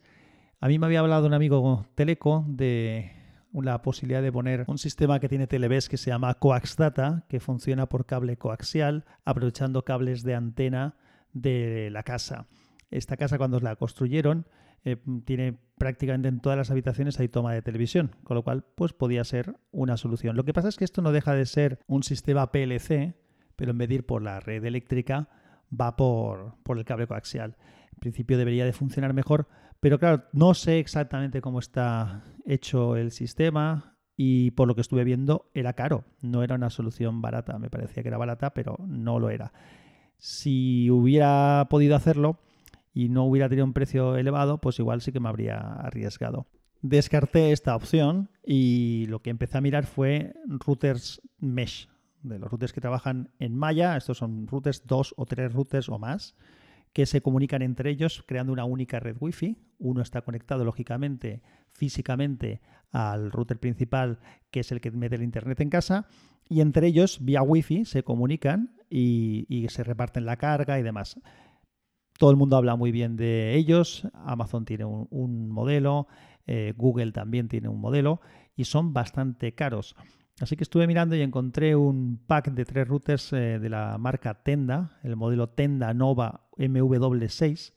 a 0.59 0.67
mí 0.67 0.79
me 0.79 0.87
había 0.87 1.01
hablado 1.01 1.27
un 1.27 1.33
amigo 1.33 1.85
Teleco 1.95 2.45
de 2.47 3.11
la 3.53 3.81
posibilidad 3.81 4.21
de 4.21 4.31
poner 4.31 4.65
un 4.67 4.77
sistema 4.77 5.19
que 5.19 5.29
tiene 5.29 5.47
Televes 5.47 5.89
que 5.89 5.97
se 5.97 6.09
llama 6.09 6.33
Coax 6.35 6.77
Data, 6.77 7.25
que 7.29 7.39
funciona 7.39 7.87
por 7.89 8.05
cable 8.05 8.37
coaxial, 8.37 9.05
aprovechando 9.25 9.83
cables 9.83 10.23
de 10.23 10.35
antena 10.35 10.95
de 11.33 11.89
la 11.91 12.03
casa. 12.03 12.47
Esta 12.89 13.17
casa 13.17 13.37
cuando 13.37 13.59
la 13.59 13.75
construyeron 13.75 14.47
eh, 14.83 14.97
tiene 15.25 15.57
prácticamente 15.77 16.27
en 16.27 16.39
todas 16.39 16.57
las 16.57 16.71
habitaciones 16.71 17.19
hay 17.19 17.27
toma 17.27 17.53
de 17.53 17.61
televisión, 17.61 18.15
con 18.23 18.35
lo 18.35 18.43
cual 18.43 18.65
pues 18.75 18.93
podía 18.93 19.23
ser 19.23 19.55
una 19.71 19.97
solución. 19.97 20.35
Lo 20.35 20.45
que 20.45 20.53
pasa 20.53 20.69
es 20.69 20.77
que 20.77 20.85
esto 20.85 21.01
no 21.01 21.11
deja 21.11 21.33
de 21.33 21.45
ser 21.45 21.79
un 21.87 22.03
sistema 22.03 22.51
PLC, 22.51 23.15
pero 23.55 23.71
en 23.71 23.77
vez 23.77 23.89
de 23.89 23.95
ir 23.95 24.05
por 24.05 24.21
la 24.21 24.39
red 24.39 24.63
eléctrica 24.63 25.29
va 25.69 25.95
por, 25.95 26.55
por 26.63 26.77
el 26.77 26.85
cable 26.85 27.07
coaxial. 27.07 27.57
En 27.93 27.99
principio 27.99 28.37
debería 28.37 28.65
de 28.65 28.73
funcionar 28.73 29.13
mejor, 29.13 29.47
pero 29.79 29.99
claro, 29.99 30.23
no 30.33 30.53
sé 30.53 30.79
exactamente 30.79 31.41
cómo 31.41 31.59
está 31.59 32.23
hecho 32.45 32.95
el 32.95 33.11
sistema 33.11 33.97
y 34.15 34.51
por 34.51 34.67
lo 34.67 34.73
que 34.73 34.81
estuve 34.81 35.03
viendo 35.03 35.51
era 35.53 35.73
caro, 35.73 36.05
no 36.21 36.43
era 36.43 36.55
una 36.55 36.71
solución 36.71 37.21
barata. 37.21 37.59
Me 37.59 37.69
parecía 37.69 38.01
que 38.01 38.09
era 38.09 38.17
barata, 38.17 38.53
pero 38.53 38.77
no 38.87 39.19
lo 39.19 39.29
era. 39.29 39.53
Si 40.17 40.89
hubiera 40.89 41.67
podido 41.69 41.95
hacerlo 41.95 42.39
y 42.91 43.09
no 43.09 43.25
hubiera 43.25 43.47
tenido 43.47 43.65
un 43.65 43.73
precio 43.73 44.17
elevado, 44.17 44.59
pues 44.59 44.79
igual 44.79 45.01
sí 45.01 45.11
que 45.11 45.19
me 45.19 45.29
habría 45.29 45.59
arriesgado. 45.59 46.47
Descarté 46.81 47.51
esta 47.51 47.75
opción 47.75 48.31
y 48.43 49.05
lo 49.07 49.21
que 49.21 49.29
empecé 49.29 49.59
a 49.59 49.61
mirar 49.61 49.85
fue 49.85 50.33
routers 50.47 51.21
mesh, 51.37 51.87
de 52.23 52.39
los 52.39 52.49
routers 52.49 52.73
que 52.73 52.81
trabajan 52.81 53.29
en 53.37 53.55
malla. 53.55 53.95
Estos 53.97 54.17
son 54.17 54.47
routers, 54.47 54.87
dos 54.87 55.13
o 55.17 55.27
tres 55.27 55.53
routers 55.53 55.89
o 55.89 55.99
más 55.99 56.35
que 56.97 57.05
se 57.05 57.21
comunican 57.21 57.61
entre 57.61 57.91
ellos 57.91 58.23
creando 58.25 58.51
una 58.51 58.65
única 58.65 58.99
red 58.99 59.17
Wi-Fi. 59.19 59.55
Uno 59.77 60.01
está 60.01 60.23
conectado, 60.23 60.65
lógicamente, 60.65 61.43
físicamente 61.71 62.59
al 62.89 63.31
router 63.31 63.59
principal, 63.59 64.17
que 64.49 64.61
es 64.61 64.71
el 64.71 64.81
que 64.81 64.89
mete 64.89 65.13
el 65.13 65.21
Internet 65.21 65.61
en 65.61 65.69
casa, 65.69 66.07
y 66.49 66.59
entre 66.59 66.87
ellos, 66.87 67.19
vía 67.21 67.43
Wi-Fi, 67.43 67.85
se 67.85 68.01
comunican 68.01 68.73
y, 68.89 69.67
se 69.69 69.83
reparten 69.83 70.25
la 70.25 70.37
carga 70.37 70.79
y 70.79 70.81
demás. 70.81 71.19
Todo 72.17 72.31
el 72.31 72.35
mundo 72.35 72.57
habla 72.57 72.75
muy 72.75 72.91
bien 72.91 73.15
de 73.15 73.55
ellos. 73.55 74.07
Amazon 74.15 74.65
tiene 74.65 74.85
un, 74.85 75.49
modelo, 75.49 76.07
eh, 76.47 76.73
Google 76.75 77.11
también 77.11 77.47
tiene 77.47 77.69
un 77.69 77.79
modelo 77.79 78.21
y 78.55 78.63
son 78.63 78.93
bastante 78.93 79.53
caros. 79.53 79.95
Así 80.39 80.55
que 80.55 80.63
estuve 80.63 80.85
mirando 80.85 81.15
y 81.15 81.21
encontré 81.21 81.75
un 81.75 82.19
pack 82.27 82.51
de 82.51 82.65
tres 82.65 82.87
routers 82.87 83.33
eh, 83.33 83.59
de 83.59 83.69
la 83.69 83.97
marca 83.97 84.35
Tenda, 84.43 84.99
el 85.03 85.15
modelo 85.15 85.49
Tenda 85.49 85.93
Nova 85.95 86.47
MW6, 86.57 87.73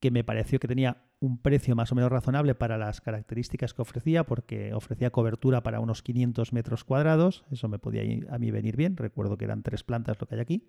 que 0.00 0.10
me 0.10 0.24
pareció 0.24 0.58
que 0.58 0.66
tenía 0.66 1.04
un 1.20 1.38
precio 1.38 1.76
más 1.76 1.92
o 1.92 1.94
menos 1.94 2.10
razonable 2.10 2.56
para 2.56 2.76
las 2.76 3.00
características 3.00 3.72
que 3.72 3.82
ofrecía, 3.82 4.26
porque 4.26 4.74
ofrecía 4.74 5.10
cobertura 5.10 5.62
para 5.62 5.78
unos 5.78 6.02
500 6.02 6.52
metros 6.52 6.82
cuadrados, 6.82 7.44
eso 7.52 7.68
me 7.68 7.78
podía 7.78 8.02
a 8.28 8.38
mí 8.38 8.50
venir 8.50 8.76
bien, 8.76 8.96
recuerdo 8.96 9.36
que 9.36 9.44
eran 9.44 9.62
tres 9.62 9.84
plantas 9.84 10.20
lo 10.20 10.26
que 10.26 10.34
hay 10.34 10.40
aquí. 10.40 10.66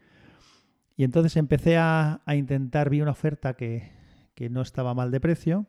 Y 0.96 1.04
entonces 1.04 1.36
empecé 1.38 1.78
a, 1.78 2.22
intentar, 2.28 2.92
vi 2.92 3.02
una 3.02 3.12
oferta 3.12 3.56
que, 3.56 3.92
que 4.36 4.52
no 4.52 4.62
estaba 4.62 4.94
mal 4.94 5.10
de 5.10 5.20
precio 5.20 5.66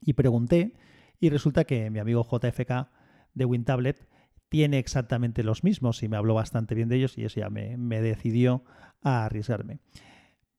y 0.00 0.12
pregunté 0.12 0.76
y 1.18 1.30
resulta 1.30 1.64
que 1.64 1.90
mi 1.90 1.98
amigo 1.98 2.24
JFK 2.24 2.88
de 3.34 3.44
WinTablet 3.44 4.06
tiene 4.48 4.78
exactamente 4.78 5.42
los 5.42 5.64
mismos 5.64 6.02
y 6.02 6.08
me 6.08 6.16
habló 6.16 6.34
bastante 6.34 6.74
bien 6.74 6.88
de 6.88 6.96
ellos 6.96 7.18
y 7.18 7.24
eso 7.24 7.40
ya 7.40 7.50
me, 7.50 8.00
decidió 8.00 8.64
a 9.02 9.24
arriesgarme. 9.24 9.78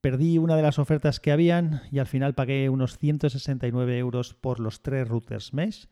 Perdí 0.01 0.37
una 0.37 0.55
de 0.55 0.61
las 0.61 0.79
ofertas 0.79 1.19
que 1.19 1.31
habían 1.31 1.81
y 1.91 1.99
al 1.99 2.07
final 2.07 2.33
pagué 2.33 2.69
unos 2.69 2.97
169 2.97 3.97
euros 3.97 4.33
por 4.33 4.59
los 4.59 4.81
tres 4.81 5.07
routers 5.07 5.53
mesh. 5.53 5.87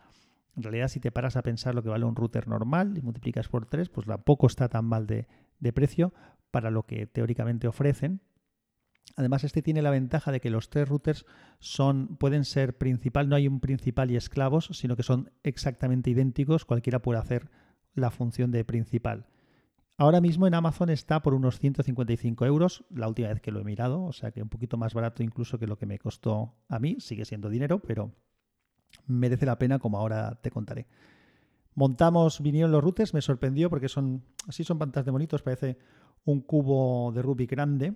En 0.55 0.63
realidad, 0.63 0.87
si 0.87 0.99
te 0.99 1.11
paras 1.11 1.35
a 1.35 1.43
pensar 1.43 1.75
lo 1.75 1.83
que 1.83 1.89
vale 1.89 2.05
un 2.05 2.15
router 2.15 2.47
normal 2.47 2.97
y 2.97 3.01
multiplicas 3.01 3.47
por 3.47 3.65
tres, 3.65 3.89
pues 3.89 4.07
tampoco 4.07 4.47
está 4.47 4.69
tan 4.69 4.85
mal 4.85 5.05
de, 5.05 5.27
de 5.59 5.73
precio 5.73 6.13
para 6.51 6.71
lo 6.71 6.83
que 6.83 7.05
teóricamente 7.05 7.67
ofrecen. 7.67 8.21
Además, 9.15 9.43
este 9.43 9.61
tiene 9.61 9.81
la 9.81 9.89
ventaja 9.89 10.31
de 10.31 10.39
que 10.39 10.49
los 10.49 10.69
tres 10.69 10.87
routers 10.87 11.25
son, 11.59 12.17
pueden 12.17 12.45
ser 12.45 12.77
principal, 12.77 13.29
no 13.29 13.35
hay 13.35 13.47
un 13.47 13.59
principal 13.59 14.11
y 14.11 14.15
esclavos, 14.15 14.69
sino 14.73 14.95
que 14.95 15.03
son 15.03 15.31
exactamente 15.43 16.09
idénticos, 16.09 16.65
cualquiera 16.65 17.01
puede 17.01 17.19
hacer 17.19 17.49
la 17.97 18.11
función 18.11 18.51
de 18.51 18.63
principal. 18.63 19.25
Ahora 19.97 20.21
mismo 20.21 20.45
en 20.45 20.53
Amazon 20.53 20.91
está 20.91 21.21
por 21.21 21.33
unos 21.33 21.59
155 21.59 22.45
euros, 22.45 22.85
la 22.91 23.07
última 23.07 23.29
vez 23.29 23.41
que 23.41 23.51
lo 23.51 23.59
he 23.59 23.63
mirado, 23.63 24.03
o 24.03 24.13
sea 24.13 24.31
que 24.31 24.43
un 24.43 24.49
poquito 24.49 24.77
más 24.77 24.93
barato 24.93 25.23
incluso 25.23 25.57
que 25.57 25.65
lo 25.65 25.77
que 25.77 25.87
me 25.87 25.97
costó 25.97 26.53
a 26.69 26.77
mí, 26.77 26.97
sigue 26.99 27.25
siendo 27.25 27.49
dinero, 27.49 27.79
pero 27.79 28.11
merece 29.07 29.47
la 29.47 29.57
pena 29.57 29.79
como 29.79 29.97
ahora 29.97 30.39
te 30.41 30.51
contaré. 30.51 30.85
Montamos, 31.73 32.41
vinieron 32.41 32.71
los 32.71 32.83
routers, 32.83 33.15
me 33.15 33.21
sorprendió 33.21 33.69
porque 33.71 33.89
son, 33.89 34.23
así 34.47 34.63
son 34.63 34.77
pantas 34.77 35.03
de 35.03 35.11
bonitos, 35.11 35.41
parece 35.41 35.79
un 36.25 36.41
cubo 36.41 37.11
de 37.11 37.23
Rubik 37.23 37.49
grande, 37.49 37.95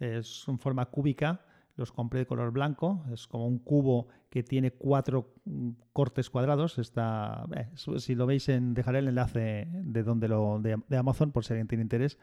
es 0.00 0.44
en 0.48 0.58
forma 0.58 0.86
cúbica, 0.86 1.44
los 1.76 1.92
compré 1.92 2.20
de 2.20 2.26
color 2.26 2.52
blanco, 2.52 3.04
es 3.12 3.26
como 3.26 3.46
un 3.46 3.58
cubo 3.58 4.08
que 4.28 4.42
tiene 4.42 4.72
cuatro 4.72 5.34
mm, 5.44 5.70
cortes 5.92 6.28
cuadrados. 6.30 6.78
Está, 6.78 7.44
eh, 7.56 7.68
si 7.98 8.14
lo 8.14 8.26
veis, 8.26 8.48
en, 8.48 8.74
dejaré 8.74 8.98
el 8.98 9.08
enlace 9.08 9.66
de 9.70 10.02
donde 10.02 10.28
lo 10.28 10.60
de, 10.60 10.96
Amazon 10.96 11.32
por 11.32 11.44
si 11.44 11.52
alguien 11.54 11.68
tiene 11.68 11.82
interés. 11.82 12.18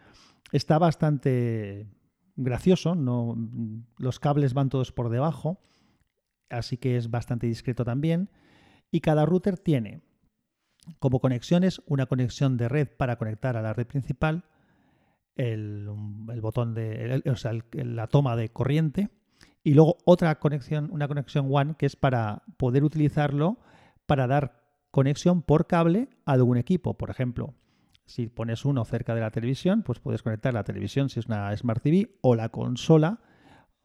Está 0.51 0.77
bastante 0.77 1.87
gracioso, 2.35 2.95
no, 2.95 3.35
mm, 3.35 3.85
los 3.97 4.19
cables 4.19 4.53
van 4.53 4.69
todos 4.69 4.91
por 4.91 5.09
debajo, 5.09 5.59
así 6.49 6.77
que 6.77 6.97
es 6.97 7.09
bastante 7.09 7.47
discreto 7.47 7.83
también. 7.83 8.29
Y 8.91 9.01
cada 9.01 9.25
router 9.25 9.57
tiene 9.57 10.01
como 10.99 11.19
conexiones 11.19 11.81
una 11.85 12.05
conexión 12.05 12.57
de 12.57 12.69
red 12.69 12.87
para 12.87 13.17
conectar 13.17 13.57
a 13.57 13.61
la 13.61 13.73
red 13.73 13.85
principal, 13.85 14.45
el, 15.35 15.87
botón 16.41 16.73
de, 16.73 17.23
o 17.25 17.35
sea, 17.35 17.53
la 17.71 18.07
toma 18.07 18.35
de 18.35 18.49
corriente 18.49 19.09
y 19.63 19.73
luego 19.73 19.97
otra 20.05 20.39
conexión, 20.39 20.89
una 20.91 21.07
conexión 21.07 21.47
WAN 21.49 21.75
que 21.75 21.85
es 21.85 21.95
para 21.95 22.43
poder 22.57 22.83
utilizarlo 22.83 23.59
para 24.05 24.27
dar 24.27 24.63
conexión 24.91 25.41
por 25.41 25.67
cable 25.67 26.09
a 26.25 26.33
algún 26.33 26.57
equipo. 26.57 26.97
Por 26.97 27.09
ejemplo, 27.09 27.53
si 28.05 28.27
pones 28.27 28.65
uno 28.65 28.85
cerca 28.85 29.13
de 29.13 29.21
la 29.21 29.31
televisión, 29.31 29.83
pues 29.83 29.99
puedes 29.99 30.23
conectar 30.23 30.53
la 30.53 30.63
televisión 30.63 31.09
si 31.09 31.19
es 31.19 31.27
una 31.27 31.55
Smart 31.55 31.83
TV 31.83 32.17
o 32.21 32.35
la 32.35 32.49
consola 32.49 33.19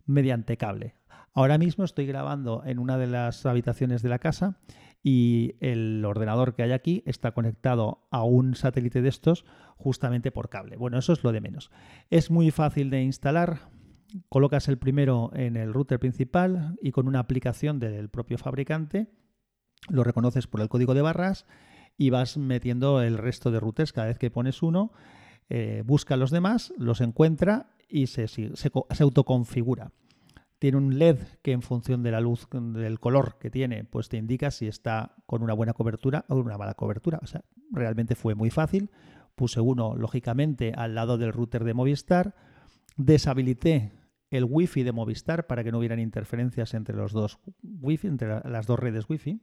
mediante 0.07 0.57
cable. 0.57 0.95
Ahora 1.35 1.59
mismo 1.59 1.85
estoy 1.85 2.07
grabando 2.07 2.63
en 2.65 2.79
una 2.79 2.97
de 2.97 3.09
las 3.09 3.45
habitaciones 3.45 4.03
de 4.03 4.09
la 4.09 4.21
casa 4.21 4.61
y 5.03 5.57
el 5.61 6.03
ordenador 6.05 6.55
que 6.55 6.63
hay 6.63 6.73
aquí 6.73 7.03
está 7.07 7.33
conectado 7.33 8.07
a 8.11 8.23
un 8.23 8.55
satélite 8.55 9.03
de 9.03 9.09
estos 9.09 9.45
justamente 9.77 10.31
por 10.31 10.49
cable. 10.49 10.77
Bueno, 10.77 10.97
eso 10.97 11.13
es 11.13 11.23
lo 11.25 11.33
de 11.33 11.41
menos. 11.41 11.71
Es 12.09 12.31
muy 12.31 12.51
fácil 12.51 12.89
de 12.89 13.03
instalar, 13.03 13.69
colocas 14.29 14.69
el 14.69 14.79
primero 14.79 15.31
en 15.35 15.57
el 15.57 15.73
router 15.73 15.99
principal 15.99 16.77
y 16.81 16.93
con 16.93 17.09
una 17.09 17.21
aplicación 17.21 17.79
del 17.79 18.09
propio 18.09 18.39
fabricante 18.39 19.09
lo 19.89 20.05
reconoces 20.05 20.47
por 20.47 20.61
el 20.61 20.69
código 20.69 20.95
de 20.95 21.03
barras 21.03 21.47
y 21.97 22.11
vas 22.11 22.37
metiendo 22.37 23.03
el 23.03 23.19
resto 23.19 23.51
de 23.51 23.61
routers 23.61 23.93
cada 23.93 24.09
vez 24.09 24.19
que 24.19 24.31
pones 24.31 24.63
uno, 24.63 24.93
eh, 25.49 25.83
busca 25.85 26.17
los 26.17 26.31
demás, 26.31 26.73
los 26.79 27.01
encuentra 27.01 27.71
y 27.89 28.07
se, 28.07 28.27
se, 28.29 28.51
autoconfigura. 29.01 29.93
Tiene 30.59 30.79
un 30.79 30.99
LED 30.99 31.19
que 31.43 31.53
en 31.53 31.63
función 31.63 32.03
de 32.03 32.11
la 32.11 32.21
luz, 32.21 32.49
del 32.51 32.99
color 32.99 33.37
que 33.39 33.51
tiene, 33.51 33.85
pues 33.85 34.09
te 34.09 34.17
indica 34.17 34.51
si 34.51 34.67
está 34.67 35.15
con 35.27 35.43
una 35.43 35.53
buena 35.53 35.75
cobertura 35.75 36.25
o 36.29 36.37
una 36.37 36.57
mala 36.57 36.75
cobertura. 36.75 37.21
O 37.23 37.27
sea, 37.27 37.45
realmente 37.71 38.15
fue 38.15 38.35
muy 38.35 38.51
fácil. 38.51 38.91
Puse 39.35 39.61
uno, 39.61 39.95
lógicamente, 39.95 40.73
al 40.75 40.95
lado 40.95 41.19
del 41.19 41.33
router 41.33 41.65
de 41.65 41.75
Movistar. 41.75 42.35
Deshabilité 42.97 43.93
el 44.37 44.45
wifi 44.45 44.83
de 44.83 44.93
Movistar 44.93 45.47
para 45.47 45.63
que 45.63 45.73
no 45.73 45.79
hubieran 45.79 46.01
interferencias 46.01 46.75
entre 46.75 46.97
los 46.97 47.13
dos 47.13 47.39
wifi, 47.63 48.09
entre 48.09 48.41
las 48.49 48.67
dos 48.67 48.79
redes 48.79 49.09
wifi. 49.09 49.41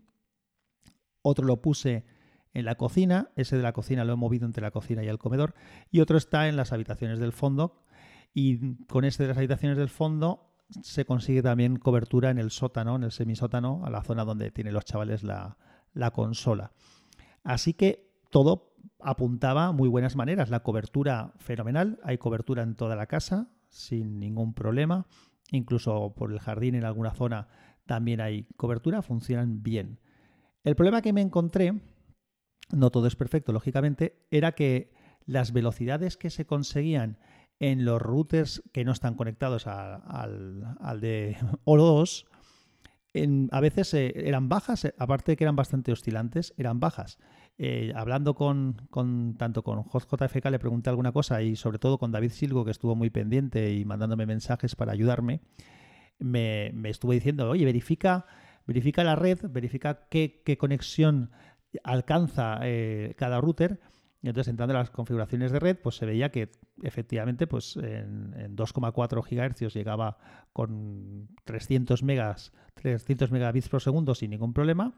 Otro 1.21 1.45
lo 1.45 1.61
puse 1.61 2.05
en 2.53 2.65
la 2.65 2.75
cocina, 2.75 3.29
ese 3.35 3.55
de 3.55 3.63
la 3.63 3.73
cocina 3.73 4.03
lo 4.03 4.13
he 4.13 4.17
movido 4.17 4.45
entre 4.45 4.61
la 4.61 4.71
cocina 4.71 5.03
y 5.03 5.07
el 5.07 5.17
comedor, 5.17 5.53
y 5.89 6.01
otro 6.01 6.17
está 6.17 6.49
en 6.49 6.57
las 6.57 6.73
habitaciones 6.73 7.19
del 7.19 7.31
fondo, 7.31 7.83
y 8.33 8.75
con 8.85 9.05
este 9.05 9.23
de 9.23 9.29
las 9.29 9.37
habitaciones 9.37 9.77
del 9.77 9.89
fondo 9.89 10.49
se 10.81 11.05
consigue 11.05 11.41
también 11.41 11.77
cobertura 11.77 12.29
en 12.29 12.37
el 12.37 12.51
sótano, 12.51 12.95
en 12.95 13.03
el 13.03 13.11
semisótano, 13.11 13.85
a 13.85 13.89
la 13.89 14.03
zona 14.03 14.25
donde 14.25 14.51
tienen 14.51 14.73
los 14.73 14.85
chavales 14.85 15.23
la, 15.23 15.57
la 15.93 16.11
consola. 16.11 16.71
Así 17.43 17.73
que 17.73 18.11
todo 18.29 18.73
apuntaba 18.99 19.71
muy 19.71 19.89
buenas 19.89 20.15
maneras. 20.15 20.49
La 20.49 20.61
cobertura 20.61 21.33
fenomenal, 21.37 21.99
hay 22.03 22.17
cobertura 22.17 22.63
en 22.63 22.75
toda 22.75 22.95
la 22.95 23.07
casa, 23.07 23.49
sin 23.71 24.19
ningún 24.19 24.53
problema. 24.53 25.07
Incluso 25.51 26.13
por 26.15 26.31
el 26.31 26.39
jardín 26.39 26.75
en 26.75 26.85
alguna 26.85 27.13
zona 27.13 27.47
también 27.85 28.21
hay 28.21 28.43
cobertura, 28.55 29.01
funcionan 29.01 29.63
bien. 29.63 29.99
El 30.63 30.75
problema 30.75 31.01
que 31.01 31.13
me 31.13 31.21
encontré, 31.21 31.73
no 32.71 32.91
todo 32.91 33.07
es 33.07 33.15
perfecto, 33.15 33.51
lógicamente, 33.51 34.27
era 34.29 34.51
que 34.51 34.93
las 35.25 35.51
velocidades 35.51 36.17
que 36.17 36.29
se 36.29 36.45
conseguían 36.45 37.17
en 37.59 37.85
los 37.85 38.01
routers 38.01 38.63
que 38.71 38.85
no 38.85 38.91
están 38.91 39.15
conectados 39.15 39.67
al, 39.67 40.77
al, 40.79 41.01
de 41.01 41.37
Oro 41.63 41.83
2, 41.83 42.25
a 43.51 43.59
veces 43.59 43.93
eh, 43.93 44.13
eran 44.15 44.49
bajas, 44.49 44.85
eh, 44.85 44.95
aparte 44.97 45.33
de 45.33 45.37
que 45.37 45.43
eran 45.43 45.55
bastante 45.55 45.91
oscilantes, 45.91 46.53
eran 46.57 46.79
bajas. 46.79 47.17
Eh, 47.57 47.93
hablando 47.95 48.33
con, 48.33 48.87
tanto 49.37 49.63
con 49.63 49.83
JFK 49.83 50.45
le 50.49 50.57
pregunté 50.57 50.89
alguna 50.89 51.11
cosa 51.11 51.41
y 51.43 51.55
sobre 51.55 51.77
todo 51.77 51.99
con 51.99 52.11
David 52.11 52.31
Silgo, 52.31 52.65
que 52.65 52.71
estuvo 52.71 52.95
muy 52.95 53.09
pendiente 53.09 53.73
y 53.73 53.85
mandándome 53.85 54.25
mensajes 54.25 54.75
para 54.75 54.93
ayudarme, 54.93 55.41
me, 56.17 56.71
estuvo 56.85 57.11
diciendo, 57.11 57.49
oye, 57.49 57.65
verifica, 57.65 58.25
verifica 58.65 59.03
la 59.03 59.15
red, 59.15 59.39
verifica 59.49 60.07
qué, 60.09 60.57
conexión 60.57 61.31
alcanza 61.83 62.61
cada 63.15 63.39
router. 63.41 63.79
Y 64.23 64.27
entonces 64.27 64.51
entrando 64.51 64.73
en 64.73 64.79
las 64.79 64.91
configuraciones 64.91 65.51
de 65.51 65.59
red, 65.59 65.77
pues 65.81 65.95
se 65.95 66.05
veía 66.05 66.31
que 66.31 66.51
efectivamente 66.83 67.47
pues 67.47 67.75
en, 67.75 68.33
en 68.37 68.55
2,4 68.55 69.23
GHz 69.23 69.73
llegaba 69.73 70.17
con 70.53 71.29
300 71.45 72.03
megas 72.03 72.53
300 72.75 73.31
megabits 73.31 73.69
por 73.69 73.81
segundo 73.81 74.15
sin 74.15 74.31
ningún 74.31 74.53
problema 74.53 74.93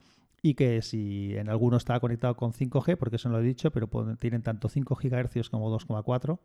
y 0.45 0.55
que 0.55 0.81
si 0.81 1.35
en 1.37 1.49
alguno 1.49 1.77
estaba 1.77 2.01
conectado 2.01 2.35
con 2.35 2.51
5G, 2.51 2.97
porque 2.97 3.15
eso 3.15 3.29
no 3.29 3.37
lo 3.37 3.41
he 3.41 3.47
dicho, 3.47 3.71
pero 3.71 3.87
tienen 4.17 4.43
tanto 4.43 4.67
5 4.67 4.95
GHz 5.01 5.49
como 5.49 5.73
2,4, 5.73 6.37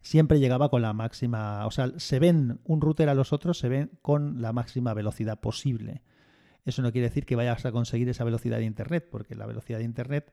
siempre 0.00 0.40
llegaba 0.40 0.70
con 0.70 0.80
la 0.80 0.94
máxima, 0.94 1.66
o 1.66 1.70
sea, 1.70 1.92
se 1.98 2.18
ven 2.18 2.60
un 2.64 2.80
router 2.80 3.10
a 3.10 3.14
los 3.14 3.34
otros, 3.34 3.58
se 3.58 3.68
ven 3.68 3.90
con 4.00 4.40
la 4.40 4.54
máxima 4.54 4.94
velocidad 4.94 5.38
posible. 5.38 6.02
Eso 6.64 6.80
no 6.80 6.92
quiere 6.92 7.08
decir 7.08 7.26
que 7.26 7.36
vayas 7.36 7.66
a 7.66 7.72
conseguir 7.72 8.08
esa 8.08 8.24
velocidad 8.24 8.56
de 8.56 8.64
Internet, 8.64 9.06
porque 9.10 9.34
la 9.34 9.44
velocidad 9.44 9.78
de 9.78 9.84
Internet 9.84 10.32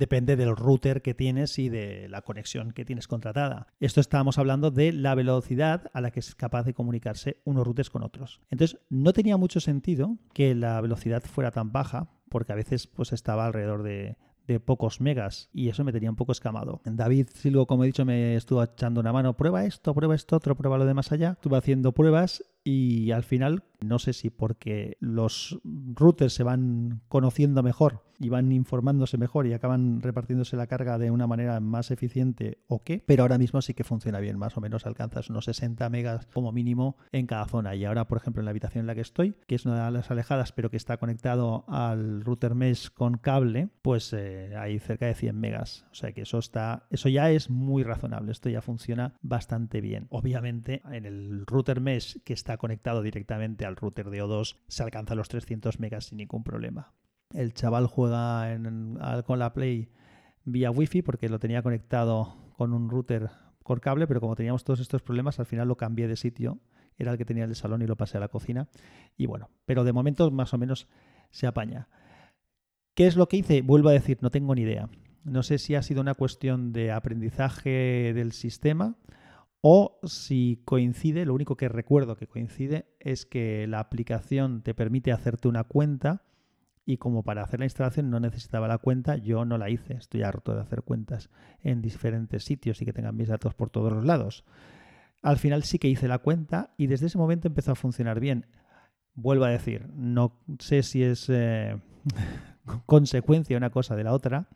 depende 0.00 0.34
del 0.34 0.56
router 0.56 1.02
que 1.02 1.12
tienes 1.12 1.58
y 1.58 1.68
de 1.68 2.08
la 2.08 2.22
conexión 2.22 2.72
que 2.72 2.86
tienes 2.86 3.06
contratada. 3.06 3.66
Esto 3.80 4.00
estábamos 4.00 4.38
hablando 4.38 4.70
de 4.70 4.92
la 4.92 5.14
velocidad 5.14 5.90
a 5.92 6.00
la 6.00 6.10
que 6.10 6.20
es 6.20 6.34
capaz 6.34 6.64
de 6.64 6.72
comunicarse 6.72 7.42
unos 7.44 7.66
routers 7.66 7.90
con 7.90 8.02
otros. 8.02 8.40
Entonces, 8.50 8.80
no 8.88 9.12
tenía 9.12 9.36
mucho 9.36 9.60
sentido 9.60 10.16
que 10.32 10.54
la 10.54 10.80
velocidad 10.80 11.22
fuera 11.22 11.50
tan 11.50 11.70
baja, 11.70 12.08
porque 12.30 12.52
a 12.52 12.56
veces 12.56 12.86
pues 12.86 13.12
estaba 13.12 13.44
alrededor 13.44 13.82
de, 13.82 14.16
pocos 14.64 15.00
megas 15.00 15.48
y 15.52 15.68
eso 15.68 15.84
me 15.84 15.92
tenía 15.92 16.10
un 16.10 16.16
poco 16.16 16.32
escamado. 16.32 16.80
David 16.84 17.28
Silvo, 17.32 17.68
como 17.68 17.84
he 17.84 17.86
dicho, 17.86 18.04
me 18.04 18.34
estuvo 18.34 18.60
echando 18.64 19.00
una 19.00 19.12
mano, 19.12 19.36
prueba 19.36 19.64
esto, 19.64 19.94
prueba 19.94 20.16
esto, 20.16 20.34
otro, 20.34 20.56
prueba 20.56 20.76
lo 20.76 20.86
de 20.86 20.94
más 20.94 21.12
allá. 21.12 21.32
Estuve 21.32 21.56
haciendo 21.56 21.92
pruebas 21.92 22.42
y 22.64 23.12
al 23.12 23.22
final 23.22 23.62
No 23.80 23.98
sé 23.98 24.12
si 24.12 24.30
porque 24.30 24.96
los 25.00 25.60
routers 25.64 26.34
se 26.34 26.42
van 26.42 27.00
conociendo 27.08 27.62
mejor 27.62 28.02
y 28.20 28.28
van 28.28 28.52
informándose 28.52 29.16
mejor 29.16 29.46
y 29.46 29.54
acaban 29.54 30.02
repartiéndose 30.02 30.56
la 30.56 30.66
carga 30.66 30.98
de 30.98 31.10
una 31.10 31.26
manera 31.26 31.58
más 31.60 31.90
eficiente 31.90 32.58
o 32.68 32.82
qué, 32.82 33.02
pero 33.06 33.22
ahora 33.22 33.38
mismo 33.38 33.62
sí 33.62 33.72
que 33.72 33.82
funciona 33.82 34.20
bien, 34.20 34.38
más 34.38 34.56
o 34.56 34.60
menos 34.60 34.86
alcanzas 34.86 35.30
unos 35.30 35.46
60 35.46 35.88
megas 35.88 36.26
como 36.32 36.52
mínimo 36.52 36.96
en 37.12 37.26
cada 37.26 37.46
zona. 37.46 37.74
Y 37.74 37.84
ahora, 37.84 38.06
por 38.06 38.18
ejemplo, 38.18 38.42
en 38.42 38.44
la 38.44 38.50
habitación 38.50 38.82
en 38.82 38.86
la 38.86 38.94
que 38.94 39.00
estoy, 39.00 39.34
que 39.46 39.54
es 39.54 39.64
una 39.64 39.86
de 39.86 39.90
las 39.90 40.10
alejadas, 40.10 40.52
pero 40.52 40.70
que 40.70 40.76
está 40.76 40.98
conectado 40.98 41.64
al 41.66 42.20
router 42.20 42.54
mesh 42.54 42.90
con 42.90 43.16
cable, 43.16 43.70
pues 43.80 44.12
eh, 44.12 44.54
hay 44.56 44.78
cerca 44.78 45.06
de 45.06 45.14
100 45.14 45.40
megas. 45.40 45.86
O 45.90 45.94
sea 45.94 46.12
que 46.12 46.22
eso 46.22 46.38
está, 46.38 46.86
eso 46.90 47.08
ya 47.08 47.30
es 47.30 47.48
muy 47.48 47.82
razonable. 47.82 48.32
Esto 48.32 48.50
ya 48.50 48.60
funciona 48.60 49.14
bastante 49.22 49.80
bien. 49.80 50.06
Obviamente, 50.10 50.82
en 50.92 51.06
el 51.06 51.46
router 51.46 51.80
mesh 51.80 52.18
que 52.22 52.34
está 52.34 52.58
conectado 52.58 53.02
directamente 53.02 53.64
al 53.70 53.76
router 53.76 54.10
de 54.10 54.22
O2 54.22 54.56
se 54.68 54.82
alcanza 54.82 55.14
los 55.14 55.28
300 55.28 55.80
megas 55.80 56.06
sin 56.06 56.18
ningún 56.18 56.44
problema. 56.44 56.92
El 57.32 57.54
chaval 57.54 57.86
juega 57.86 58.46
con 59.24 59.38
la 59.38 59.52
Play 59.54 59.88
vía 60.44 60.70
Wi-Fi 60.70 61.02
porque 61.02 61.28
lo 61.28 61.38
tenía 61.38 61.62
conectado 61.62 62.52
con 62.56 62.72
un 62.72 62.90
router 62.90 63.30
por 63.64 63.80
cable, 63.80 64.06
pero 64.06 64.20
como 64.20 64.34
teníamos 64.34 64.64
todos 64.64 64.80
estos 64.80 65.00
problemas, 65.00 65.38
al 65.38 65.46
final 65.46 65.68
lo 65.68 65.76
cambié 65.76 66.08
de 66.08 66.16
sitio. 66.16 66.58
Era 66.98 67.12
el 67.12 67.18
que 67.18 67.24
tenía 67.24 67.44
el 67.44 67.54
salón 67.54 67.82
y 67.82 67.86
lo 67.86 67.96
pasé 67.96 68.16
a 68.16 68.20
la 68.20 68.28
cocina. 68.28 68.68
Y 69.16 69.26
bueno, 69.26 69.48
pero 69.64 69.84
de 69.84 69.92
momento 69.92 70.30
más 70.30 70.52
o 70.52 70.58
menos 70.58 70.88
se 71.30 71.46
apaña. 71.46 71.88
¿Qué 72.94 73.06
es 73.06 73.16
lo 73.16 73.28
que 73.28 73.38
hice? 73.38 73.62
Vuelvo 73.62 73.88
a 73.88 73.92
decir, 73.92 74.18
no 74.20 74.30
tengo 74.30 74.54
ni 74.54 74.62
idea. 74.62 74.88
No 75.22 75.42
sé 75.42 75.58
si 75.58 75.76
ha 75.76 75.82
sido 75.82 76.00
una 76.00 76.14
cuestión 76.14 76.72
de 76.72 76.90
aprendizaje 76.90 78.12
del 78.12 78.32
sistema 78.32 78.96
o 79.62 79.98
si 80.04 80.62
coincide, 80.64 81.26
lo 81.26 81.34
único 81.34 81.56
que 81.56 81.68
recuerdo 81.68 82.16
que 82.16 82.26
coincide 82.26 82.86
es 82.98 83.26
que 83.26 83.66
la 83.66 83.80
aplicación 83.80 84.62
te 84.62 84.74
permite 84.74 85.12
hacerte 85.12 85.48
una 85.48 85.64
cuenta 85.64 86.24
y 86.86 86.96
como 86.96 87.22
para 87.22 87.42
hacer 87.42 87.60
la 87.60 87.66
instalación 87.66 88.10
no 88.10 88.20
necesitaba 88.20 88.66
la 88.66 88.78
cuenta, 88.78 89.16
yo 89.16 89.44
no 89.44 89.58
la 89.58 89.68
hice. 89.68 89.94
Estoy 89.94 90.22
harto 90.22 90.54
de 90.54 90.62
hacer 90.62 90.82
cuentas 90.82 91.30
en 91.62 91.82
diferentes 91.82 92.44
sitios 92.44 92.80
y 92.80 92.84
que 92.84 92.92
tengan 92.92 93.16
mis 93.16 93.28
datos 93.28 93.54
por 93.54 93.70
todos 93.70 93.92
los 93.92 94.04
lados. 94.04 94.44
Al 95.22 95.36
final 95.36 95.62
sí 95.62 95.78
que 95.78 95.88
hice 95.88 96.08
la 96.08 96.18
cuenta 96.18 96.72
y 96.78 96.86
desde 96.86 97.06
ese 97.06 97.18
momento 97.18 97.46
empezó 97.46 97.72
a 97.72 97.76
funcionar 97.76 98.18
bien. 98.18 98.46
Vuelvo 99.14 99.44
a 99.44 99.50
decir, 99.50 99.88
no 99.94 100.40
sé 100.58 100.82
si 100.82 101.02
es 101.02 101.28
eh, 101.28 101.76
consecuencia 102.86 103.58
una 103.58 103.70
cosa 103.70 103.94
de 103.94 104.04
la 104.04 104.14
otra, 104.14 104.48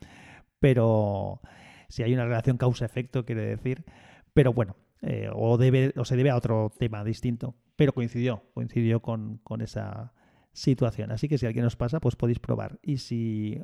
pero 0.59 1.41
si 1.89 2.03
hay 2.03 2.15
una 2.15 2.25
relación 2.25 2.57
causa-efecto, 2.57 3.27
quiere 3.27 3.43
decir. 3.43 3.85
Pero 4.33 4.55
bueno, 4.55 4.77
eh, 5.07 5.29
o, 5.33 5.59
debe, 5.59 5.93
o 5.97 6.05
se 6.05 6.17
debe 6.17 6.31
a 6.31 6.37
otro 6.37 6.73
tema 6.79 7.05
distinto, 7.05 7.55
pero 7.77 7.93
coincidió, 7.93 8.45
coincidió 8.55 9.01
con, 9.03 9.39
con 9.39 9.61
esa 9.61 10.15
situación. 10.53 11.13
Así 11.13 11.29
que 11.29 11.37
si 11.37 11.45
alguien 11.45 11.67
os 11.67 11.77
pasa, 11.77 12.01
pues 12.01 12.17
podéis 12.17 12.39
probar. 12.39 12.79
Y 12.83 12.99
si 12.99 13.61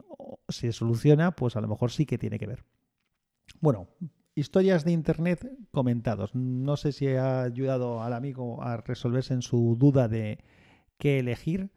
se 0.48 0.72
soluciona, 0.72 1.32
pues 1.32 1.56
a 1.56 1.60
lo 1.60 1.68
mejor 1.68 1.90
sí 1.90 2.04
que 2.04 2.18
tiene 2.18 2.38
que 2.38 2.46
ver. 2.46 2.64
Bueno, 3.60 3.88
historias 4.34 4.84
de 4.84 4.92
Internet 4.92 5.50
comentados. 5.70 6.34
No 6.34 6.76
sé 6.76 6.92
si 6.92 7.08
ha 7.08 7.42
ayudado 7.42 8.02
al 8.02 8.12
amigo 8.12 8.62
a 8.62 8.76
resolverse 8.76 9.32
en 9.32 9.42
su 9.42 9.76
duda 9.78 10.08
de 10.08 10.44
qué 10.98 11.20
elegir, 11.20 11.70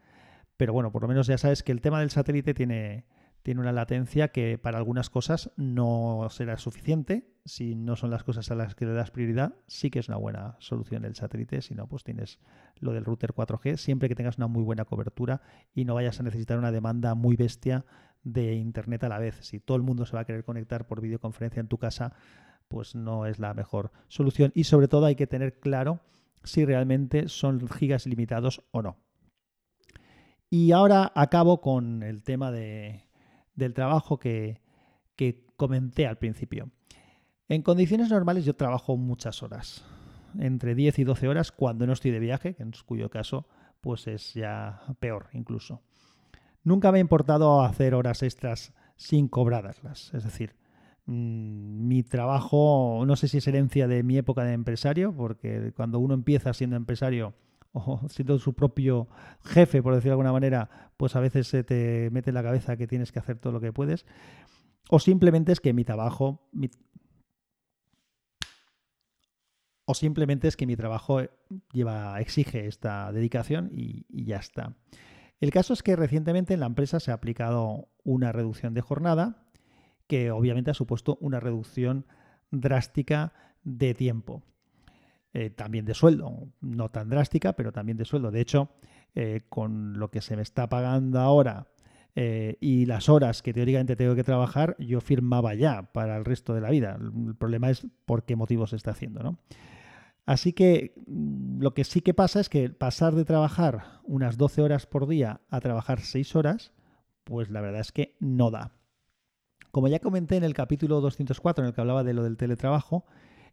pero 0.58 0.74
bueno, 0.74 0.91
por 0.91 1.03
lo 1.03 1.08
menos 1.08 1.27
ya 1.27 1.38
sabes 1.38 1.63
que 1.63 1.72
el 1.72 1.82
tema 1.82 2.00
del 2.01 2.10
satélite 2.10 2.53
tiene, 2.53 3.05
tiene 3.43 3.59
una 3.59 3.73
latencia 3.73 4.29
que 4.29 4.57
para 4.57 4.77
algunas 4.77 5.09
cosas 5.09 5.51
no 5.57 6.25
será 6.29 6.57
suficiente. 6.57 7.29
Si 7.43 7.75
no 7.75 7.97
son 7.97 8.09
las 8.09 8.23
cosas 8.23 8.50
a 8.50 8.55
las 8.55 8.73
que 8.73 8.85
le 8.85 8.93
das 8.93 9.12
prioridad, 9.12 9.53
sí 9.67 9.91
que 9.91 10.00
es 10.00 10.07
una 10.07 10.15
buena 10.15 10.55
solución 10.59 11.03
el 11.03 11.15
satélite. 11.15 11.62
Si 11.62 11.75
no, 11.75 11.88
pues 11.88 12.05
tienes 12.05 12.39
lo 12.79 12.93
del 12.93 13.03
router 13.03 13.33
4G, 13.33 13.75
siempre 13.75 14.07
que 14.07 14.15
tengas 14.15 14.38
una 14.38 14.47
muy 14.47 14.63
buena 14.63 14.85
cobertura 14.85 15.41
y 15.75 15.83
no 15.83 15.93
vayas 15.93 16.21
a 16.21 16.23
necesitar 16.23 16.57
una 16.57 16.71
demanda 16.71 17.15
muy 17.15 17.35
bestia 17.35 17.85
de 18.23 18.53
Internet 18.53 19.03
a 19.03 19.09
la 19.09 19.19
vez. 19.19 19.38
Si 19.41 19.59
todo 19.59 19.75
el 19.75 19.83
mundo 19.83 20.05
se 20.05 20.15
va 20.15 20.21
a 20.21 20.25
querer 20.25 20.45
conectar 20.45 20.88
por 20.88 21.01
videoconferencia 21.01 21.59
en 21.59 21.67
tu 21.67 21.77
casa, 21.77 22.13
pues 22.69 22.95
no 22.95 23.25
es 23.25 23.39
la 23.39 23.53
mejor 23.53 23.91
solución. 24.07 24.53
Y 24.55 24.63
sobre 24.63 24.88
todo 24.88 25.05
hay 25.05 25.15
que 25.15 25.27
tener 25.27 25.59
claro 25.59 26.00
si 26.45 26.63
realmente 26.63 27.27
son 27.27 27.67
gigas 27.67 28.07
ilimitados 28.07 28.63
o 28.71 28.81
no. 28.81 28.95
Y 30.50 30.71
ahora 30.71 31.12
acabo 31.13 31.59
con 31.59 32.03
el 32.03 32.23
tema 32.23 32.51
de, 32.51 33.03
del 33.55 33.74
trabajo 33.74 34.19
que, 34.19 34.62
comenté 35.55 36.07
al 36.07 36.17
principio. 36.17 36.72
En 37.48 37.62
condiciones 37.62 38.10
normales 38.10 38.43
yo 38.43 38.55
trabajo 38.55 38.98
muchas 38.98 39.43
horas, 39.43 39.86
entre 40.37 40.75
10 40.75 41.00
y 41.00 41.03
12 41.03 41.27
horas 41.27 41.51
cuando 41.51 41.87
no 41.87 41.94
estoy 41.94 42.11
de 42.11 42.20
viaje, 42.20 42.55
en 42.59 42.72
cuyo 42.85 43.09
caso 43.09 43.48
pues 43.79 44.07
es 44.07 44.33
ya 44.33 44.81
peor 45.00 45.27
incluso. 45.33 45.81
Nunca 46.63 46.92
me 46.92 46.98
ha 46.98 47.01
importado 47.01 47.61
hacer 47.61 47.94
horas 47.94 48.24
extras 48.24 48.74
sin 48.96 49.27
cobrarlas, 49.27 50.13
es 50.13 50.24
decir, 50.24 50.55
mm, 51.05 51.87
mi 51.87 52.03
trabajo, 52.03 53.03
no 53.05 53.16
sé 53.16 53.27
si 53.27 53.37
es 53.37 53.48
herencia 53.48 53.87
de 53.87 54.03
mi 54.03 54.18
época 54.18 54.44
de 54.44 54.53
empresario, 54.53 55.16
porque 55.16 55.72
cuando 55.75 56.00
uno 56.00 56.13
empieza 56.13 56.53
siendo 56.53 56.75
empresario 56.75 57.35
o 57.74 58.07
siendo 58.09 58.40
su 58.40 58.53
propio 58.53 59.09
jefe, 59.44 59.83
por 59.83 59.94
decirlo 59.94 60.12
de 60.12 60.14
alguna 60.14 60.31
manera, 60.31 60.92
pues 60.96 61.16
a 61.16 61.20
veces 61.20 61.48
se 61.48 61.64
te 61.64 62.09
mete 62.12 62.29
en 62.29 62.36
la 62.36 62.44
cabeza 62.44 62.77
que 62.77 62.88
tienes 62.88 63.12
que 63.12 63.20
hacer 63.20 63.40
todo 63.40 63.51
lo 63.51 63.59
que 63.59 63.74
puedes. 63.74 64.05
O 64.90 65.00
simplemente 65.00 65.51
es 65.51 65.59
que 65.59 65.74
mi 65.74 65.83
trabajo. 65.83 66.50
O 69.86 69.94
simplemente 69.94 70.48
es 70.48 70.55
que 70.55 70.66
mi 70.66 70.77
trabajo 70.77 71.22
lleva, 71.74 72.22
exige 72.22 72.68
esta 72.68 73.12
dedicación 73.12 73.70
y 73.74 74.05
ya 74.25 74.38
está. 74.38 74.77
El 75.42 75.51
caso 75.51 75.74
es 75.74 75.83
que 75.83 75.98
recientemente 75.98 76.53
en 76.53 76.62
la 76.62 76.68
empresa 76.68 77.01
se 77.01 77.12
ha 77.12 77.16
aplicado 77.16 77.90
una 78.05 78.31
reducción 78.31 78.74
de 78.74 78.79
jornada 78.79 79.44
que 80.07 80.31
obviamente 80.31 80.72
ha 80.72 80.74
supuesto 80.74 81.18
una 81.20 81.40
reducción 81.40 82.05
drástica 82.51 83.33
de 83.64 83.94
tiempo. 83.94 84.44
Eh, 85.35 85.50
también 85.50 85.83
de 85.85 85.96
sueldo, 85.96 86.48
no 86.61 86.89
tan 86.89 87.09
drástica, 87.09 87.53
pero 87.53 87.72
también 87.72 87.98
de 87.98 88.05
sueldo. 88.05 88.29
De 88.29 88.39
hecho, 88.39 88.69
eh, 89.15 89.41
con 89.50 89.98
lo 89.98 90.11
que 90.11 90.22
se 90.22 90.35
me 90.35 90.43
está 90.43 90.69
pagando 90.69 91.19
ahora 91.19 91.67
eh, 92.15 92.57
y 92.61 92.85
las 92.85 93.09
horas 93.09 93.41
que 93.41 93.51
teóricamente 93.51 93.96
tengo 93.96 94.13
que 94.13 94.24
trabajar, 94.24 94.75
yo 94.77 95.01
firmaba 95.01 95.55
ya 95.55 95.91
para 95.91 96.17
el 96.17 96.25
resto 96.25 96.53
de 96.53 96.61
la 96.61 96.69
vida. 96.69 97.00
El 97.00 97.35
problema 97.35 97.72
es 97.72 97.87
por 98.05 98.25
qué 98.25 98.35
motivo 98.35 98.67
se 98.67 98.75
está 98.75 98.91
haciendo, 98.91 99.24
¿no? 99.24 99.39
Así 100.27 100.53
que 100.53 100.93
mm, 101.07 101.61
lo 101.61 101.74
que 101.74 101.83
sí 101.83 102.01
que 102.01 102.13
pasa 102.13 102.39
es 102.39 102.48
que 102.48 102.69
pasar 102.69 103.15
de 103.15 103.25
trabajar 103.25 104.01
unas 104.03 104.37
12 104.37 104.61
horas 104.61 104.85
por 104.85 105.07
día 105.07 105.41
a 105.50 105.61
trabajar 105.61 106.01
6 106.01 106.35
horas, 106.35 106.74
pues 107.24 107.50
la 107.50 107.61
verdad 107.61 107.81
es 107.81 107.91
que 107.91 108.15
no 108.19 108.51
da. 108.51 108.74
Como 109.72 109.87
ya 109.87 110.00
comenté 110.00 110.35
en 110.35 110.43
el 110.43 110.53
capítulo 110.53 111.01
204 111.01 111.63
en 111.63 111.69
el 111.69 111.74
que 111.74 111.81
hablaba 111.81 112.03
de 112.03 112.13
lo 112.13 112.24
del 112.24 112.37
teletrabajo, 112.37 113.05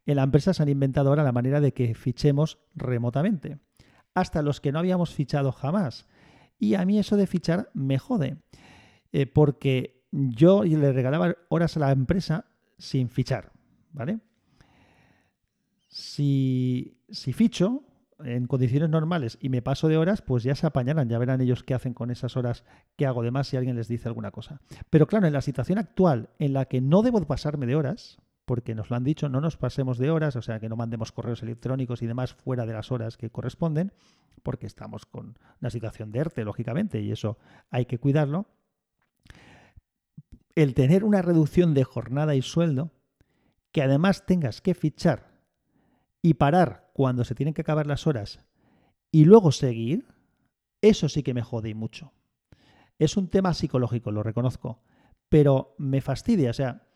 en 0.06 0.16
la 0.16 0.22
empresa 0.22 0.54
se 0.54 0.62
han 0.62 0.68
inventado 0.68 1.08
ahora 1.08 1.24
la 1.24 1.32
manera 1.32 1.60
de 1.60 1.72
que 1.72 1.94
fichemos 1.94 2.58
remotamente, 2.74 3.58
hasta 4.14 4.42
los 4.42 4.60
que 4.60 4.72
no 4.72 4.78
habíamos 4.78 5.14
fichado 5.14 5.52
jamás. 5.52 6.06
Y 6.58 6.74
a 6.74 6.84
mí 6.84 6.98
eso 6.98 7.16
de 7.16 7.26
fichar 7.26 7.70
me 7.74 7.98
jode, 7.98 8.38
eh, 9.12 9.26
porque 9.26 10.04
yo 10.10 10.64
le 10.64 10.92
regalaba 10.92 11.36
horas 11.48 11.76
a 11.76 11.80
la 11.80 11.92
empresa 11.92 12.46
sin 12.78 13.08
fichar, 13.08 13.52
¿vale? 13.92 14.20
Si, 15.88 16.98
si 17.08 17.32
ficho 17.32 17.84
en 18.24 18.46
condiciones 18.46 18.90
normales 18.90 19.38
y 19.40 19.48
me 19.48 19.62
paso 19.62 19.88
de 19.88 19.96
horas, 19.96 20.22
pues 20.22 20.42
ya 20.42 20.54
se 20.54 20.66
apañarán, 20.66 21.08
ya 21.08 21.18
verán 21.18 21.40
ellos 21.40 21.62
qué 21.62 21.74
hacen 21.74 21.94
con 21.94 22.10
esas 22.10 22.36
horas 22.36 22.64
que 22.96 23.06
hago 23.06 23.22
de 23.22 23.30
más 23.30 23.48
si 23.48 23.56
alguien 23.56 23.76
les 23.76 23.88
dice 23.88 24.08
alguna 24.08 24.30
cosa. 24.30 24.60
Pero 24.90 25.06
claro, 25.06 25.26
en 25.26 25.32
la 25.32 25.40
situación 25.40 25.78
actual 25.78 26.30
en 26.38 26.52
la 26.52 26.66
que 26.66 26.80
no 26.80 27.02
debo 27.02 27.24
pasarme 27.26 27.66
de 27.66 27.76
horas, 27.76 28.18
porque 28.50 28.74
nos 28.74 28.90
lo 28.90 28.96
han 28.96 29.04
dicho, 29.04 29.28
no 29.28 29.40
nos 29.40 29.56
pasemos 29.56 29.96
de 29.96 30.10
horas, 30.10 30.34
o 30.34 30.42
sea, 30.42 30.58
que 30.58 30.68
no 30.68 30.74
mandemos 30.74 31.12
correos 31.12 31.40
electrónicos 31.44 32.02
y 32.02 32.08
demás 32.08 32.34
fuera 32.34 32.66
de 32.66 32.72
las 32.72 32.90
horas 32.90 33.16
que 33.16 33.30
corresponden, 33.30 33.92
porque 34.42 34.66
estamos 34.66 35.06
con 35.06 35.38
una 35.60 35.70
situación 35.70 36.10
de 36.10 36.18
ERTE, 36.18 36.44
lógicamente, 36.44 37.00
y 37.00 37.12
eso 37.12 37.38
hay 37.70 37.86
que 37.86 37.98
cuidarlo. 37.98 38.48
El 40.56 40.74
tener 40.74 41.04
una 41.04 41.22
reducción 41.22 41.74
de 41.74 41.84
jornada 41.84 42.34
y 42.34 42.42
sueldo, 42.42 42.90
que 43.70 43.82
además 43.82 44.26
tengas 44.26 44.60
que 44.60 44.74
fichar 44.74 45.30
y 46.20 46.34
parar 46.34 46.90
cuando 46.92 47.22
se 47.22 47.36
tienen 47.36 47.54
que 47.54 47.60
acabar 47.60 47.86
las 47.86 48.08
horas 48.08 48.44
y 49.12 49.26
luego 49.26 49.52
seguir, 49.52 50.08
eso 50.82 51.08
sí 51.08 51.22
que 51.22 51.34
me 51.34 51.42
jode 51.42 51.72
mucho. 51.76 52.14
Es 52.98 53.16
un 53.16 53.28
tema 53.28 53.54
psicológico, 53.54 54.10
lo 54.10 54.24
reconozco, 54.24 54.82
pero 55.28 55.76
me 55.78 56.00
fastidia, 56.00 56.50
o 56.50 56.54
sea, 56.54 56.89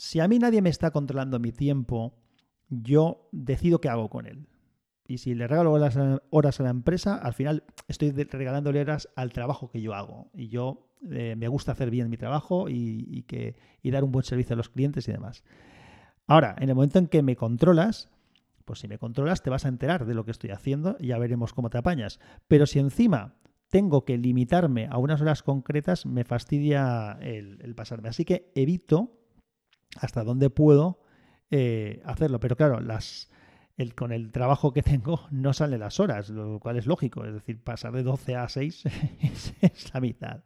si 0.00 0.18
a 0.18 0.28
mí 0.28 0.38
nadie 0.38 0.62
me 0.62 0.70
está 0.70 0.92
controlando 0.92 1.38
mi 1.38 1.52
tiempo, 1.52 2.14
yo 2.70 3.28
decido 3.32 3.82
qué 3.82 3.90
hago 3.90 4.08
con 4.08 4.26
él. 4.26 4.48
Y 5.06 5.18
si 5.18 5.34
le 5.34 5.46
regalo 5.46 5.72
horas 5.72 6.60
a 6.60 6.62
la 6.62 6.70
empresa, 6.70 7.16
al 7.16 7.34
final 7.34 7.64
estoy 7.86 8.10
regalándole 8.12 8.80
horas 8.80 9.10
al 9.14 9.30
trabajo 9.34 9.68
que 9.68 9.82
yo 9.82 9.92
hago. 9.92 10.30
Y 10.32 10.48
yo 10.48 10.88
eh, 11.10 11.34
me 11.36 11.48
gusta 11.48 11.72
hacer 11.72 11.90
bien 11.90 12.08
mi 12.08 12.16
trabajo 12.16 12.70
y, 12.70 13.24
que, 13.28 13.56
y 13.82 13.90
dar 13.90 14.02
un 14.02 14.10
buen 14.10 14.24
servicio 14.24 14.54
a 14.54 14.56
los 14.56 14.70
clientes 14.70 15.06
y 15.06 15.12
demás. 15.12 15.44
Ahora, 16.26 16.56
en 16.58 16.70
el 16.70 16.76
momento 16.76 16.98
en 16.98 17.06
que 17.06 17.22
me 17.22 17.36
controlas, 17.36 18.08
pues 18.64 18.78
si 18.78 18.88
me 18.88 18.96
controlas 18.96 19.42
te 19.42 19.50
vas 19.50 19.66
a 19.66 19.68
enterar 19.68 20.06
de 20.06 20.14
lo 20.14 20.24
que 20.24 20.30
estoy 20.30 20.48
haciendo 20.48 20.96
y 20.98 21.08
ya 21.08 21.18
veremos 21.18 21.52
cómo 21.52 21.68
te 21.68 21.76
apañas. 21.76 22.20
Pero 22.48 22.64
si 22.64 22.78
encima 22.78 23.34
tengo 23.68 24.06
que 24.06 24.16
limitarme 24.16 24.88
a 24.90 24.96
unas 24.96 25.20
horas 25.20 25.42
concretas, 25.42 26.06
me 26.06 26.24
fastidia 26.24 27.18
el, 27.20 27.74
pasarme. 27.74 28.08
Así 28.08 28.24
que 28.24 28.50
evito 28.54 29.19
hasta 29.96 30.24
donde 30.24 30.50
puedo 30.50 31.00
eh, 31.50 32.02
hacerlo. 32.04 32.40
Pero 32.40 32.56
claro, 32.56 32.80
con 33.94 34.12
el 34.12 34.32
trabajo 34.32 34.72
que 34.72 34.82
tengo 34.82 35.20
no 35.30 35.52
salen 35.52 35.80
las 35.80 36.00
horas, 36.00 36.30
lo 36.30 36.60
cual 36.60 36.76
es 36.76 36.86
lógico. 36.86 37.24
Es 37.24 37.34
decir, 37.34 37.62
pasar 37.62 37.92
de 37.92 38.02
12 38.02 38.36
a 38.36 38.48
6 38.48 38.84
es 39.60 39.94
la 39.94 40.00
mitad. 40.00 40.42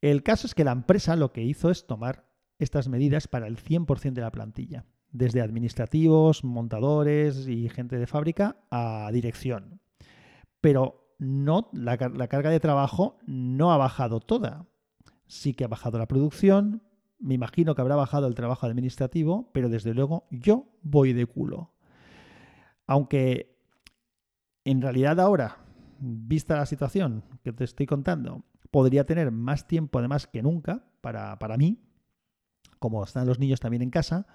El 0.00 0.22
caso 0.22 0.46
es 0.46 0.54
que 0.54 0.64
la 0.64 0.72
empresa 0.72 1.16
lo 1.16 1.32
que 1.32 1.42
hizo 1.42 1.70
es 1.70 1.86
tomar 1.86 2.26
estas 2.58 2.88
medidas 2.88 3.28
para 3.28 3.46
el 3.46 3.56
100% 3.56 4.12
de 4.12 4.20
la 4.20 4.30
plantilla, 4.30 4.84
desde 5.10 5.40
administrativos, 5.40 6.44
montadores 6.44 7.48
y 7.48 7.68
gente 7.68 7.98
de 7.98 8.06
fábrica 8.06 8.56
a 8.70 9.10
dirección. 9.12 9.80
Pero 10.60 11.14
no, 11.18 11.70
la, 11.72 11.96
carga 11.96 12.50
de 12.50 12.60
trabajo 12.60 13.18
no 13.26 13.72
ha 13.72 13.76
bajado 13.76 14.20
toda. 14.20 14.66
Sí 15.26 15.54
que 15.54 15.64
ha 15.64 15.68
bajado 15.68 15.98
la 15.98 16.08
producción, 16.08 16.82
me 17.18 17.34
imagino 17.34 17.74
que 17.74 17.80
habrá 17.80 17.96
bajado 17.96 18.26
el 18.26 18.34
trabajo 18.34 18.66
administrativo, 18.66 19.50
pero 19.52 19.68
desde 19.68 19.94
luego 19.94 20.26
yo 20.30 20.66
voy 20.82 21.12
de 21.12 21.26
culo. 21.26 21.72
Aunque 22.86 23.56
en 24.64 24.82
realidad 24.82 25.20
ahora, 25.20 25.58
vista 25.98 26.56
la 26.56 26.66
situación 26.66 27.24
que 27.42 27.52
te 27.52 27.64
estoy 27.64 27.86
contando, 27.86 28.44
podría 28.70 29.06
tener 29.06 29.30
más 29.30 29.66
tiempo 29.66 29.98
además 29.98 30.26
que 30.26 30.42
nunca 30.42 30.84
para, 31.00 31.38
para 31.38 31.56
mí, 31.56 31.80
como 32.78 33.02
están 33.04 33.26
los 33.26 33.38
niños 33.38 33.60
también 33.60 33.82
en 33.82 33.90
casa, 33.90 34.26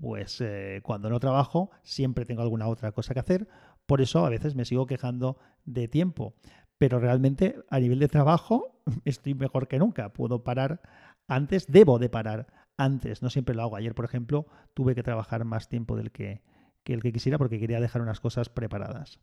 pues 0.00 0.40
eh, 0.40 0.80
cuando 0.82 1.10
no 1.10 1.20
trabajo 1.20 1.70
siempre 1.82 2.24
tengo 2.24 2.42
alguna 2.42 2.68
otra 2.68 2.92
cosa 2.92 3.14
que 3.14 3.20
hacer. 3.20 3.48
Por 3.86 4.00
eso 4.00 4.24
a 4.24 4.30
veces 4.30 4.54
me 4.54 4.64
sigo 4.64 4.86
quejando 4.86 5.38
de 5.64 5.88
tiempo. 5.88 6.34
Pero 6.78 6.98
realmente 6.98 7.56
a 7.70 7.78
nivel 7.78 7.98
de 7.98 8.08
trabajo 8.08 8.80
estoy 9.04 9.34
mejor 9.34 9.68
que 9.68 9.78
nunca. 9.78 10.12
Puedo 10.12 10.44
parar 10.44 10.80
antes, 11.26 11.66
debo 11.70 11.98
de 11.98 12.08
parar 12.08 12.46
antes. 12.76 13.22
No 13.22 13.30
siempre 13.30 13.54
lo 13.54 13.62
hago. 13.62 13.76
Ayer, 13.76 13.94
por 13.94 14.04
ejemplo, 14.04 14.46
tuve 14.74 14.94
que 14.94 15.02
trabajar 15.02 15.44
más 15.44 15.68
tiempo 15.68 15.96
del 15.96 16.10
que, 16.10 16.42
que 16.82 16.94
el 16.94 17.02
que 17.02 17.12
quisiera 17.12 17.38
porque 17.38 17.58
quería 17.58 17.80
dejar 17.80 18.02
unas 18.02 18.20
cosas 18.20 18.48
preparadas. 18.48 19.20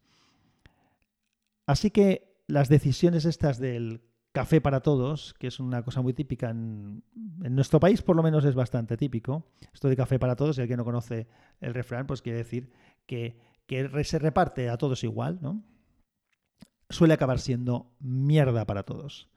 Así 1.66 1.92
que 1.92 2.44
las 2.48 2.70
decisiones 2.70 3.26
estas 3.26 3.60
del 3.60 4.02
café 4.32 4.62
para 4.62 4.82
todos, 4.82 5.34
que 5.36 5.48
es 5.48 5.60
una 5.60 5.84
cosa 5.84 6.02
muy 6.02 6.14
típica 6.14 6.50
en, 6.50 7.04
nuestro 7.40 7.80
país, 7.80 8.02
por 8.02 8.16
lo 8.16 8.24
menos 8.24 8.46
es 8.46 8.56
bastante 8.56 8.98
típico. 8.98 9.46
Esto 9.74 9.90
de 9.90 9.96
café 9.96 10.20
para 10.20 10.36
todos, 10.36 10.56
si 10.56 10.62
alguien 10.62 10.78
no 10.78 10.86
conoce 10.86 11.28
el 11.60 11.74
refrán, 11.74 12.08
pues 12.08 12.22
quiere 12.22 12.40
decir 12.40 12.72
que, 13.06 13.40
que 13.68 14.04
se 14.04 14.20
reparte 14.20 14.70
a 14.70 14.78
todos 14.78 15.04
igual, 15.04 15.40
¿no? 15.42 15.64
Suele 16.90 17.14
acabar 17.14 17.40
siendo 17.40 17.94
mierda 18.00 18.66
para 18.66 18.84
todos. 18.84 19.30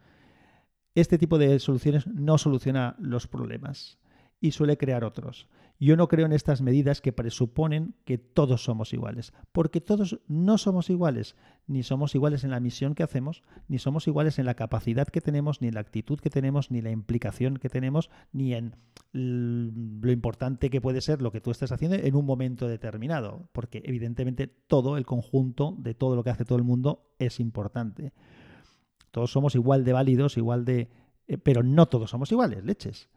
Este 0.94 1.18
tipo 1.18 1.38
de 1.38 1.59
soluciones 1.59 2.07
no 2.07 2.38
soluciona 2.38 2.94
los 3.00 3.26
problemas 3.26 3.98
y 4.40 4.52
suele 4.52 4.76
crear 4.76 5.04
otros. 5.04 5.48
Yo 5.80 5.96
no 5.96 6.07
creo 6.07 6.26
en 6.26 6.33
estas 6.33 6.62
medidas 6.62 7.00
que 7.00 7.12
presuponen 7.12 7.96
que 8.04 8.16
todos 8.16 8.62
somos 8.62 8.92
iguales, 8.92 9.33
porque 9.50 9.80
todos 9.80 10.20
no 10.28 10.57
somos 10.57 10.88
iguales, 10.88 11.35
ni 11.66 11.83
somos 11.83 12.14
iguales 12.14 12.44
en 12.44 12.50
la 12.50 12.61
misión 12.61 12.94
que 12.94 13.02
hacemos, 13.02 13.42
ni 13.66 13.78
somos 13.78 14.07
iguales 14.07 14.38
en 14.38 14.46
la 14.46 14.54
capacidad 14.54 15.09
que 15.09 15.20
tenemos, 15.20 15.61
ni 15.61 15.68
en 15.68 15.74
la 15.74 15.80
actitud 15.80 16.20
que 16.20 16.30
tenemos, 16.30 16.70
ni 16.70 16.80
la 16.80 16.90
implicación 16.90 17.57
que 17.57 17.68
tenemos, 17.68 18.09
ni 18.33 18.54
en 18.54 18.76
lo 19.12 20.12
importante 20.12 20.70
que 20.70 20.80
puede 20.80 21.00
ser 21.00 21.22
lo 21.22 21.33
que 21.33 21.40
tú 21.40 21.50
estés 21.50 21.72
haciendo 21.72 21.96
en 21.96 22.14
un 22.14 22.24
momento 22.24 22.68
determinado, 22.68 23.48
porque 23.52 23.83
evidentemente 23.85 24.46
todo 24.46 24.96
el 24.96 25.07
conjunto 25.07 25.74
de 25.76 25.94
todo 25.94 26.14
lo 26.14 26.22
que 26.22 26.30
hace 26.30 26.44
todo 26.44 26.59
el 26.59 26.64
mundo 26.64 27.11
es 27.18 27.40
importante. 27.40 28.12
Todos 29.14 29.31
somos 29.31 29.55
igual 29.55 29.85
de 29.85 29.92
válidos, 29.92 30.37
igual 30.37 30.64
de... 30.64 30.90
Eh, 31.29 31.38
pero 31.38 31.62
no 31.62 31.87
todos 31.87 32.11
somos 32.11 32.33
iguales, 32.33 32.64
leches. 32.64 33.09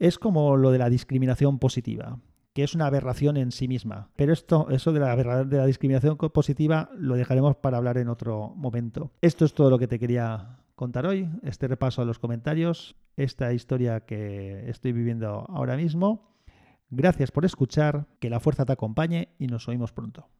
Es 0.00 0.18
como 0.18 0.56
lo 0.56 0.72
de 0.72 0.78
la 0.78 0.90
discriminación 0.90 1.60
positiva, 1.60 2.18
que 2.52 2.64
es 2.64 2.74
una 2.74 2.86
aberración 2.86 3.36
en 3.36 3.52
sí 3.52 3.68
misma. 3.68 4.10
Pero 4.16 4.32
esto, 4.32 4.66
eso 4.70 4.92
de 4.92 4.98
la, 4.98 5.14
de 5.44 5.56
la 5.56 5.66
discriminación 5.66 6.16
positiva 6.16 6.90
lo 6.96 7.14
dejaremos 7.14 7.54
para 7.54 7.76
hablar 7.76 7.96
en 7.98 8.08
otro 8.08 8.52
momento. 8.56 9.12
Esto 9.20 9.44
es 9.44 9.54
todo 9.54 9.70
lo 9.70 9.78
que 9.78 9.86
te 9.86 10.00
quería 10.00 10.58
contar 10.74 11.06
hoy, 11.06 11.30
este 11.44 11.68
repaso 11.68 12.02
a 12.02 12.04
los 12.04 12.18
comentarios, 12.18 12.96
esta 13.16 13.52
historia 13.52 14.00
que 14.00 14.68
estoy 14.68 14.90
viviendo 14.90 15.46
ahora 15.48 15.76
mismo. 15.76 16.34
Gracias 16.88 17.30
por 17.30 17.44
escuchar, 17.44 18.08
que 18.18 18.30
la 18.30 18.40
fuerza 18.40 18.64
te 18.64 18.72
acompañe 18.72 19.28
y 19.38 19.46
nos 19.46 19.68
oímos 19.68 19.92
pronto. 19.92 20.26